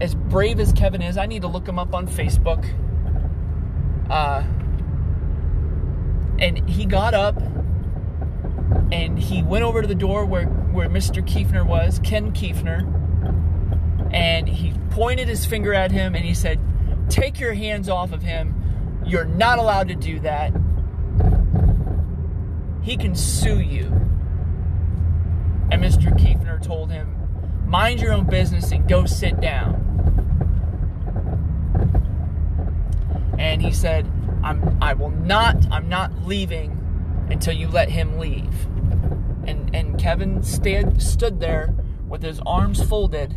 as 0.00 0.14
brave 0.14 0.58
as 0.58 0.72
Kevin 0.72 1.02
is, 1.02 1.16
I 1.16 1.26
need 1.26 1.42
to 1.42 1.48
look 1.48 1.68
him 1.68 1.78
up 1.78 1.94
on 1.94 2.08
Facebook. 2.08 2.64
Uh, 4.10 4.42
and 6.38 6.68
he 6.68 6.84
got 6.84 7.14
up 7.14 7.40
and 8.92 9.18
he 9.18 9.42
went 9.42 9.64
over 9.64 9.82
to 9.82 9.88
the 9.88 9.94
door 9.94 10.24
where, 10.24 10.46
where 10.46 10.88
Mr. 10.88 11.22
Kiefner 11.22 11.64
was, 11.64 12.00
Ken 12.00 12.32
Kiefner, 12.32 12.82
and 14.12 14.48
he 14.48 14.72
pointed 14.90 15.28
his 15.28 15.44
finger 15.44 15.74
at 15.74 15.90
him 15.90 16.14
and 16.14 16.24
he 16.24 16.34
said, 16.34 16.60
Take 17.08 17.38
your 17.38 17.52
hands 17.52 17.88
off 17.88 18.12
of 18.12 18.22
him. 18.22 19.02
You're 19.04 19.24
not 19.24 19.58
allowed 19.58 19.88
to 19.88 19.94
do 19.94 20.20
that. 20.20 20.52
He 22.84 22.96
can 22.96 23.14
sue 23.14 23.60
you. 23.60 23.86
And 25.70 25.82
Mr. 25.82 26.16
Kiefner 26.16 26.62
told 26.62 26.90
him, 26.92 27.16
Mind 27.66 28.00
your 28.00 28.12
own 28.12 28.26
business 28.26 28.70
and 28.70 28.86
go 28.86 29.06
sit 29.06 29.40
down. 29.40 29.80
And 33.38 33.62
he 33.62 33.72
said, 33.72 34.08
I'm, 34.42 34.78
I 34.82 34.92
will 34.92 35.10
not, 35.10 35.56
I'm 35.72 35.88
not 35.88 36.26
leaving 36.26 36.78
until 37.30 37.54
you 37.54 37.68
let 37.68 37.88
him 37.88 38.18
leave. 38.18 38.66
And 39.46 39.74
and 39.74 39.98
Kevin 39.98 40.42
stayed, 40.42 41.00
stood 41.02 41.40
there 41.40 41.74
with 42.06 42.22
his 42.22 42.40
arms 42.46 42.82
folded, 42.82 43.34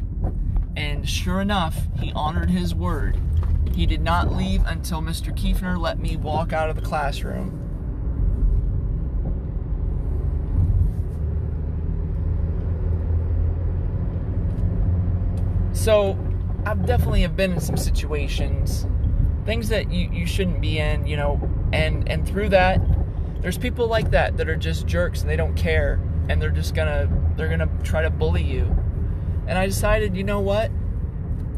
and 0.75 1.07
sure 1.07 1.41
enough, 1.41 1.87
he 1.99 2.11
honored 2.13 2.49
his 2.49 2.75
word. 2.75 3.17
He 3.73 3.85
did 3.85 4.01
not 4.01 4.35
leave 4.35 4.63
until 4.65 5.01
Mr. 5.01 5.35
Kiefner 5.35 5.79
let 5.79 5.99
me 5.99 6.17
walk 6.17 6.53
out 6.53 6.69
of 6.69 6.75
the 6.75 6.81
classroom. 6.81 7.66
So, 15.87 16.19
I've 16.65 16.85
definitely 16.85 17.21
have 17.21 17.37
been 17.37 17.53
in 17.53 17.61
some 17.61 17.77
situations, 17.77 18.85
things 19.45 19.69
that 19.69 19.89
you, 19.89 20.09
you 20.11 20.25
shouldn't 20.25 20.59
be 20.59 20.79
in, 20.79 21.07
you 21.07 21.15
know, 21.15 21.39
and 21.71 22.11
and 22.11 22.27
through 22.27 22.49
that, 22.49 22.81
there's 23.39 23.57
people 23.57 23.87
like 23.87 24.11
that 24.11 24.35
that 24.35 24.49
are 24.49 24.57
just 24.57 24.85
jerks 24.85 25.21
and 25.21 25.29
they 25.29 25.37
don't 25.37 25.55
care 25.55 25.97
and 26.27 26.41
they're 26.41 26.49
just 26.49 26.75
gonna 26.75 27.07
they're 27.37 27.47
gonna 27.47 27.69
try 27.83 28.01
to 28.01 28.09
bully 28.09 28.43
you. 28.43 28.63
And 29.47 29.57
I 29.57 29.65
decided, 29.65 30.17
you 30.17 30.25
know 30.25 30.41
what? 30.41 30.71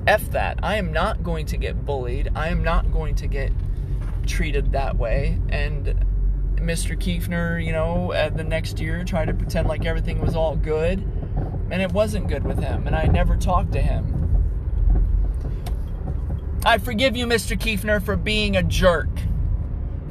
F 0.06 0.30
that. 0.30 0.60
I 0.62 0.76
am 0.76 0.94
not 0.94 1.24
going 1.24 1.48
to 1.48 1.58
get 1.58 1.84
bullied. 1.84 2.30
I 2.36 2.50
am 2.50 2.64
not 2.64 2.92
going 2.92 3.16
to 3.16 3.28
get 3.28 3.52
treated 4.28 4.74
that 4.74 4.96
way. 4.96 5.40
And 5.50 6.06
Mr. 6.58 6.96
Kiefner, 6.96 7.66
you 7.66 7.72
know, 7.72 8.14
the 8.30 8.44
next 8.44 8.80
year 8.80 9.04
tried 9.04 9.26
to 9.26 9.34
pretend 9.34 9.68
like 9.68 9.86
everything 9.86 10.22
was 10.22 10.36
all 10.36 10.56
good, 10.56 11.04
and 11.72 11.82
it 11.82 11.92
wasn't 11.92 12.28
good 12.28 12.44
with 12.44 12.60
him, 12.60 12.88
and 12.88 12.96
I 12.96 13.06
never 13.06 13.36
talked 13.36 13.72
to 13.74 13.82
him. 13.82 14.16
I 16.66 16.78
forgive 16.78 17.16
you, 17.16 17.26
Mr. 17.26 17.58
Kiefner, 17.58 18.04
for 18.04 18.16
being 18.16 18.56
a 18.56 18.64
jerk, 18.64 19.10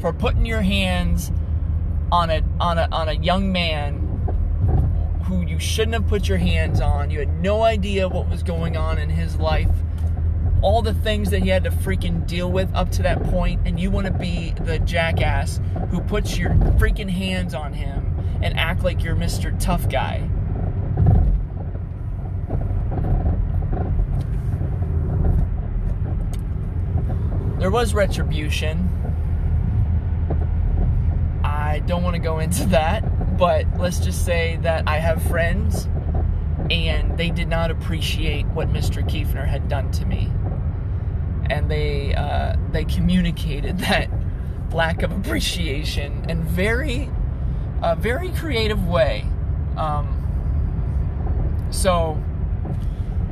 for 0.01 0.13
putting 0.13 0.47
your 0.47 0.63
hands 0.63 1.31
on 2.11 2.31
a 2.31 2.43
on 2.59 2.79
a 2.79 2.89
on 2.91 3.09
a 3.09 3.13
young 3.13 3.53
man 3.53 4.05
who 5.25 5.43
you 5.43 5.59
shouldn't 5.59 5.93
have 5.93 6.07
put 6.07 6.27
your 6.27 6.39
hands 6.39 6.81
on. 6.81 7.11
You 7.11 7.19
had 7.19 7.43
no 7.43 7.63
idea 7.63 8.09
what 8.09 8.31
was 8.31 8.43
going 8.43 8.77
on 8.77 8.99
in 8.99 9.11
his 9.11 9.37
life. 9.37 9.71
All 10.63 10.81
the 10.81 10.95
things 10.95 11.31
that 11.31 11.43
he 11.43 11.51
had 11.51 11.65
to 11.65 11.71
freaking 11.71 12.27
deal 12.27 12.51
with 12.51 12.75
up 12.75 12.91
to 12.93 13.03
that 13.03 13.23
point, 13.25 13.61
and 13.67 13.79
you 13.79 13.91
want 13.91 14.07
to 14.07 14.13
be 14.13 14.55
the 14.65 14.79
jackass 14.79 15.61
who 15.91 16.01
puts 16.01 16.39
your 16.39 16.51
freaking 16.79 17.11
hands 17.11 17.55
on 17.55 17.75
him 17.75 18.19
and 18.43 18.59
act 18.59 18.83
like 18.83 19.05
you're 19.05 19.15
Mr. 19.15 19.55
Tough 19.61 19.89
Guy. 19.89 20.29
There 27.59 27.71
was 27.71 27.95
retribution 27.95 28.89
I 31.45 31.81
don't 31.81 32.03
want 32.03 32.17
to 32.17 32.21
go 32.21 32.39
into 32.39 32.65
that, 32.69 33.37
but 33.37 33.67
let's 33.79 34.01
just 34.01 34.25
say 34.25 34.59
that 34.63 34.89
I 34.89 34.99
have 34.99 35.23
friends 35.23 35.89
and 36.71 37.17
they 37.17 37.31
did 37.31 37.49
not 37.49 37.71
appreciate 37.71 38.47
what 38.47 38.69
Mr. 38.69 39.07
Kiefner 39.09 39.47
had 39.47 39.69
done 39.69 39.91
to 39.93 40.05
me. 40.05 40.33
And 41.51 41.71
they 41.71 42.15
uh, 42.15 42.57
they 42.73 42.85
communicated 42.85 43.79
that 43.89 44.11
lack 44.73 45.03
of 45.03 45.13
appreciation 45.13 46.29
in 46.29 46.43
very 46.43 47.11
a 47.83 47.95
very 47.95 48.31
creative 48.31 48.87
way. 48.87 49.25
Um, 49.77 50.15
so 51.71 52.23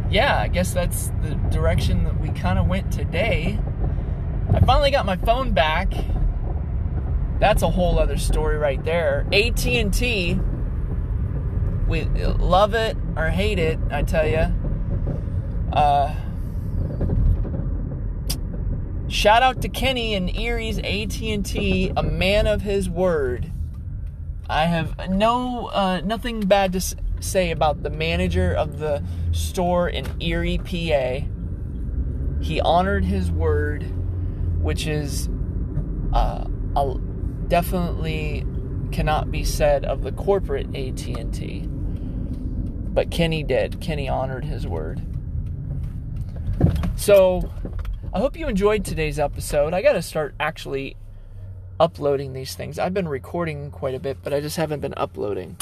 yeah, 0.09 0.39
I 0.39 0.49
guess 0.49 0.73
that's 0.73 1.11
the 1.23 1.35
direction 1.51 2.05
that 2.05 2.21
we 2.21 2.29
kind 2.31 2.59
of 2.59 2.67
went 2.69 2.93
today. 2.93 3.59
I 4.53 4.61
finally 4.61 4.91
got 4.91 5.07
my 5.07 5.17
phone 5.17 5.53
back 5.53 5.93
that's 7.39 7.63
a 7.63 7.69
whole 7.69 7.99
other 7.99 8.17
story 8.17 8.57
right 8.57 8.83
there. 8.83 9.27
AT&T 9.31 10.41
we 11.87 12.03
love 12.05 12.75
it 12.75 12.97
or 13.17 13.29
hate 13.29 13.59
it, 13.59 13.79
I 13.91 14.03
tell 14.03 14.27
you. 14.27 14.53
Uh, 15.73 16.15
shout 19.09 19.43
out 19.43 19.63
to 19.63 19.69
Kenny 19.69 20.15
and 20.15 20.37
Erie's 20.37 20.79
AT&T, 20.79 21.93
a 21.97 22.03
man 22.03 22.49
of 22.49 22.63
his 22.63 22.91
word. 22.91 23.53
I 24.49 24.65
have 24.65 25.11
no 25.11 25.67
uh, 25.67 26.01
nothing 26.01 26.41
bad 26.41 26.73
to 26.73 26.81
say 27.21 27.51
about 27.51 27.83
the 27.83 27.91
manager 27.91 28.53
of 28.53 28.79
the 28.79 29.03
store 29.33 29.89
in 29.89 30.07
Erie, 30.21 30.59
PA. 30.59 31.25
He 32.41 32.61
honored 32.61 33.05
his 33.05 33.31
word, 33.31 33.87
which 34.61 34.87
is 34.87 35.29
uh, 36.13 36.45
definitely 37.49 38.45
cannot 38.93 39.31
be 39.31 39.45
said 39.45 39.85
of 39.85 40.03
the 40.03 40.13
corporate 40.13 40.67
AT&T. 40.75 41.67
But 41.69 43.11
Kenny 43.11 43.43
did. 43.43 43.81
Kenny 43.81 44.09
honored 44.09 44.45
his 44.45 44.67
word. 44.67 45.03
So, 46.97 47.51
I 48.13 48.19
hope 48.19 48.37
you 48.37 48.49
enjoyed 48.49 48.85
today's 48.85 49.19
episode. 49.19 49.75
I 49.75 49.83
got 49.83 49.93
to 49.93 50.03
start 50.03 50.35
actually 50.41 50.97
uploading 51.79 52.33
these 52.33 52.55
things. 52.55 52.79
I've 52.79 52.95
been 52.95 53.09
recording 53.09 53.71
quite 53.71 53.95
a 53.95 54.01
bit, 54.01 54.19
but 54.23 54.33
I 54.33 54.41
just 54.41 54.57
haven't 54.57 54.81
been 54.81 54.95
uploading. 54.97 55.57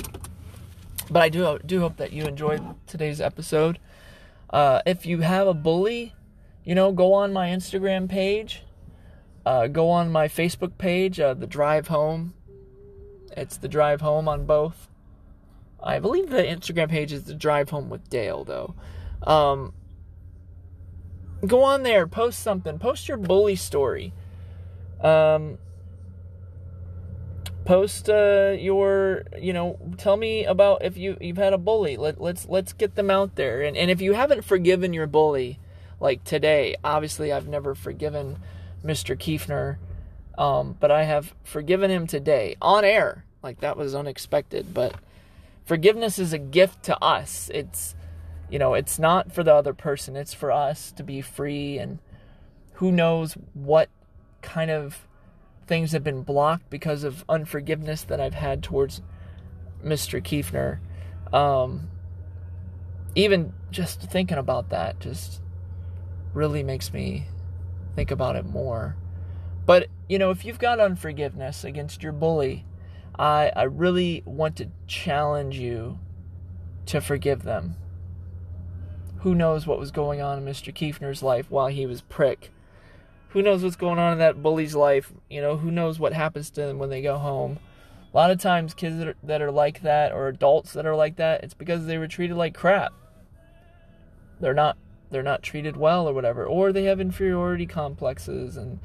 But 1.10 1.22
I 1.22 1.28
do 1.28 1.58
do 1.66 1.80
hope 1.80 1.96
that 1.96 2.12
you 2.12 2.24
enjoyed 2.24 2.62
today's 2.86 3.20
episode. 3.20 3.78
Uh, 4.48 4.80
if 4.86 5.04
you 5.04 5.20
have 5.20 5.46
a 5.46 5.54
bully, 5.54 6.14
you 6.64 6.74
know, 6.74 6.92
go 6.92 7.12
on 7.12 7.32
my 7.32 7.48
Instagram 7.48 8.08
page 8.08 8.62
uh, 9.46 9.66
go 9.66 9.90
on 9.90 10.10
my 10.10 10.28
Facebook 10.28 10.78
page, 10.78 11.20
uh, 11.20 11.34
The 11.34 11.46
Drive 11.46 11.88
Home. 11.88 12.34
It's 13.36 13.56
The 13.56 13.68
Drive 13.68 14.00
Home 14.00 14.28
on 14.28 14.46
both. 14.46 14.88
I 15.82 15.98
believe 15.98 16.30
the 16.30 16.42
Instagram 16.42 16.88
page 16.88 17.12
is 17.12 17.24
The 17.24 17.34
Drive 17.34 17.70
Home 17.70 17.90
with 17.90 18.08
Dale, 18.08 18.44
though. 18.44 18.74
Um, 19.22 19.74
go 21.46 21.62
on 21.62 21.82
there, 21.82 22.06
post 22.06 22.40
something, 22.40 22.78
post 22.78 23.08
your 23.08 23.18
bully 23.18 23.56
story. 23.56 24.14
Um, 25.00 25.58
post 27.64 28.08
uh, 28.08 28.56
your, 28.58 29.24
you 29.38 29.52
know, 29.52 29.78
tell 29.98 30.16
me 30.16 30.44
about 30.44 30.84
if 30.84 30.96
you 30.96 31.16
you've 31.20 31.36
had 31.36 31.52
a 31.52 31.58
bully. 31.58 31.96
Let 31.96 32.20
let's 32.20 32.46
let's 32.48 32.72
get 32.72 32.94
them 32.94 33.10
out 33.10 33.36
there. 33.36 33.62
And 33.62 33.76
and 33.76 33.90
if 33.90 34.00
you 34.00 34.14
haven't 34.14 34.44
forgiven 34.44 34.94
your 34.94 35.06
bully, 35.06 35.58
like 36.00 36.24
today, 36.24 36.76
obviously 36.82 37.32
I've 37.32 37.48
never 37.48 37.74
forgiven 37.74 38.38
Mr. 38.84 39.16
Kiefner, 39.16 39.78
um, 40.36 40.76
but 40.78 40.90
I 40.90 41.04
have 41.04 41.34
forgiven 41.42 41.90
him 41.90 42.06
today 42.06 42.56
on 42.60 42.84
air. 42.84 43.24
Like 43.42 43.60
that 43.60 43.76
was 43.76 43.94
unexpected, 43.94 44.74
but 44.74 44.94
forgiveness 45.64 46.18
is 46.18 46.32
a 46.32 46.38
gift 46.38 46.82
to 46.84 47.02
us. 47.02 47.50
It's 47.52 47.94
you 48.50 48.58
know, 48.58 48.74
it's 48.74 48.98
not 48.98 49.32
for 49.32 49.42
the 49.42 49.54
other 49.54 49.74
person, 49.74 50.16
it's 50.16 50.34
for 50.34 50.52
us 50.52 50.92
to 50.92 51.02
be 51.02 51.20
free 51.20 51.78
and 51.78 51.98
who 52.74 52.92
knows 52.92 53.34
what 53.54 53.88
kind 54.42 54.70
of 54.70 55.06
things 55.66 55.92
have 55.92 56.04
been 56.04 56.22
blocked 56.22 56.68
because 56.68 57.04
of 57.04 57.24
unforgiveness 57.28 58.02
that 58.02 58.20
I've 58.20 58.34
had 58.34 58.62
towards 58.62 59.00
Mr. 59.84 60.22
Kiefner. 60.22 60.78
Um, 61.34 61.88
even 63.14 63.52
just 63.70 64.02
thinking 64.02 64.38
about 64.38 64.70
that 64.70 65.00
just 65.00 65.40
really 66.32 66.62
makes 66.62 66.92
me 66.92 67.26
think 67.94 68.10
about 68.10 68.36
it 68.36 68.46
more. 68.46 68.96
But, 69.66 69.88
you 70.08 70.18
know, 70.18 70.30
if 70.30 70.44
you've 70.44 70.58
got 70.58 70.80
unforgiveness 70.80 71.64
against 71.64 72.02
your 72.02 72.12
bully, 72.12 72.66
I, 73.18 73.50
I 73.54 73.62
really 73.64 74.22
want 74.26 74.56
to 74.56 74.68
challenge 74.86 75.58
you 75.58 75.98
to 76.86 77.00
forgive 77.00 77.42
them. 77.42 77.76
Who 79.18 79.34
knows 79.34 79.66
what 79.66 79.78
was 79.78 79.90
going 79.90 80.20
on 80.20 80.38
in 80.38 80.44
Mr. 80.44 80.74
Kiefner's 80.74 81.22
life 81.22 81.50
while 81.50 81.68
he 81.68 81.86
was 81.86 82.02
prick? 82.02 82.50
Who 83.30 83.42
knows 83.42 83.64
what's 83.64 83.76
going 83.76 83.98
on 83.98 84.12
in 84.12 84.18
that 84.18 84.42
bully's 84.42 84.74
life? 84.74 85.12
You 85.30 85.40
know, 85.40 85.56
who 85.56 85.70
knows 85.70 85.98
what 85.98 86.12
happens 86.12 86.50
to 86.50 86.60
them 86.60 86.78
when 86.78 86.90
they 86.90 87.00
go 87.00 87.16
home? 87.16 87.58
A 88.12 88.16
lot 88.16 88.30
of 88.30 88.38
times, 88.38 88.74
kids 88.74 88.98
that 88.98 89.08
are, 89.08 89.16
that 89.24 89.42
are 89.42 89.50
like 89.50 89.82
that 89.82 90.12
or 90.12 90.28
adults 90.28 90.72
that 90.74 90.86
are 90.86 90.94
like 90.94 91.16
that, 91.16 91.42
it's 91.42 91.54
because 91.54 91.86
they 91.86 91.98
were 91.98 92.06
treated 92.06 92.36
like 92.36 92.54
crap. 92.54 92.92
They're 94.40 94.54
not 94.54 94.76
they're 95.10 95.22
not 95.22 95.42
treated 95.42 95.76
well 95.76 96.08
or 96.08 96.12
whatever, 96.12 96.44
or 96.44 96.72
they 96.72 96.84
have 96.84 97.00
inferiority 97.00 97.66
complexes, 97.66 98.56
and 98.56 98.80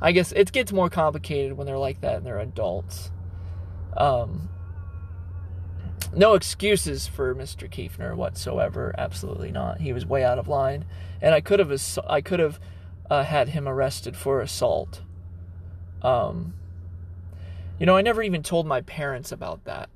I 0.00 0.12
guess 0.12 0.32
it 0.32 0.52
gets 0.52 0.72
more 0.72 0.90
complicated 0.90 1.56
when 1.56 1.66
they're 1.66 1.78
like 1.78 2.00
that 2.00 2.16
and 2.16 2.26
they're 2.26 2.38
adults. 2.38 3.10
Um, 3.96 4.48
no 6.14 6.34
excuses 6.34 7.06
for 7.06 7.34
Mr. 7.34 7.70
Kiefner 7.70 8.16
whatsoever. 8.16 8.94
Absolutely 8.98 9.52
not. 9.52 9.80
He 9.80 9.92
was 9.92 10.04
way 10.04 10.24
out 10.24 10.38
of 10.38 10.48
line, 10.48 10.84
and 11.20 11.34
I 11.34 11.40
could 11.40 11.58
have 11.58 11.98
I 12.08 12.20
could 12.20 12.40
have 12.40 12.58
uh, 13.10 13.24
had 13.24 13.50
him 13.50 13.68
arrested 13.68 14.16
for 14.16 14.40
assault. 14.40 15.02
Um, 16.02 16.54
you 17.78 17.86
know, 17.86 17.96
I 17.96 18.02
never 18.02 18.22
even 18.22 18.42
told 18.42 18.66
my 18.66 18.80
parents 18.80 19.32
about 19.32 19.64
that, 19.64 19.88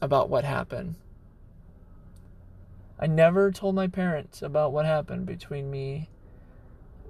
about 0.00 0.28
what 0.28 0.44
happened. 0.44 0.96
I 3.04 3.06
never 3.06 3.52
told 3.52 3.74
my 3.74 3.86
parents 3.86 4.40
about 4.40 4.72
what 4.72 4.86
happened 4.86 5.26
between 5.26 5.70
me 5.70 6.08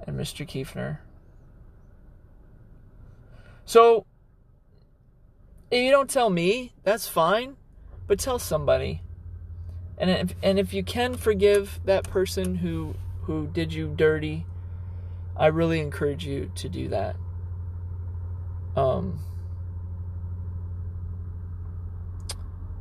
and 0.04 0.18
Mr. 0.18 0.44
Kiefner. 0.44 0.98
So, 3.64 4.04
if 5.70 5.80
you 5.80 5.92
don't 5.92 6.10
tell 6.10 6.30
me, 6.30 6.72
that's 6.82 7.06
fine, 7.06 7.56
but 8.08 8.18
tell 8.18 8.40
somebody. 8.40 9.02
And 9.96 10.10
if, 10.10 10.34
and 10.42 10.58
if 10.58 10.74
you 10.74 10.82
can 10.82 11.16
forgive 11.16 11.78
that 11.84 12.10
person 12.10 12.56
who 12.56 12.96
who 13.22 13.46
did 13.46 13.72
you 13.72 13.94
dirty, 13.94 14.46
I 15.36 15.46
really 15.46 15.78
encourage 15.78 16.26
you 16.26 16.50
to 16.56 16.68
do 16.68 16.88
that. 16.88 17.14
Um, 18.74 19.20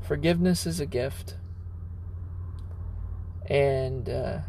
forgiveness 0.02 0.65
is 0.65 0.80
a 0.80 0.88
gift 0.88 1.36
and 3.47 4.10
uh, 4.10 4.39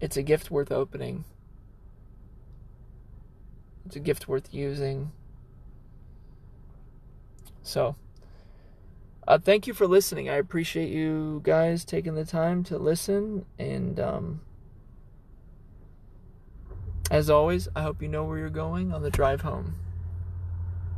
it's 0.00 0.16
a 0.16 0.22
gift 0.22 0.50
worth 0.50 0.72
opening. 0.72 1.24
It's 3.86 3.96
a 3.96 4.00
gift 4.00 4.28
worth 4.28 4.52
using. 4.52 5.12
So, 7.62 7.96
uh, 9.26 9.38
thank 9.38 9.66
you 9.66 9.74
for 9.74 9.86
listening. 9.86 10.28
I 10.28 10.34
appreciate 10.34 10.90
you 10.90 11.40
guys 11.44 11.84
taking 11.84 12.14
the 12.14 12.24
time 12.24 12.64
to 12.64 12.78
listen. 12.78 13.46
And 13.58 14.00
um, 14.00 14.40
as 17.10 17.30
always, 17.30 17.68
I 17.74 17.82
hope 17.82 18.02
you 18.02 18.08
know 18.08 18.24
where 18.24 18.38
you're 18.38 18.50
going 18.50 18.92
on 18.92 19.02
the 19.02 19.10
drive 19.10 19.42
home. 19.42 19.76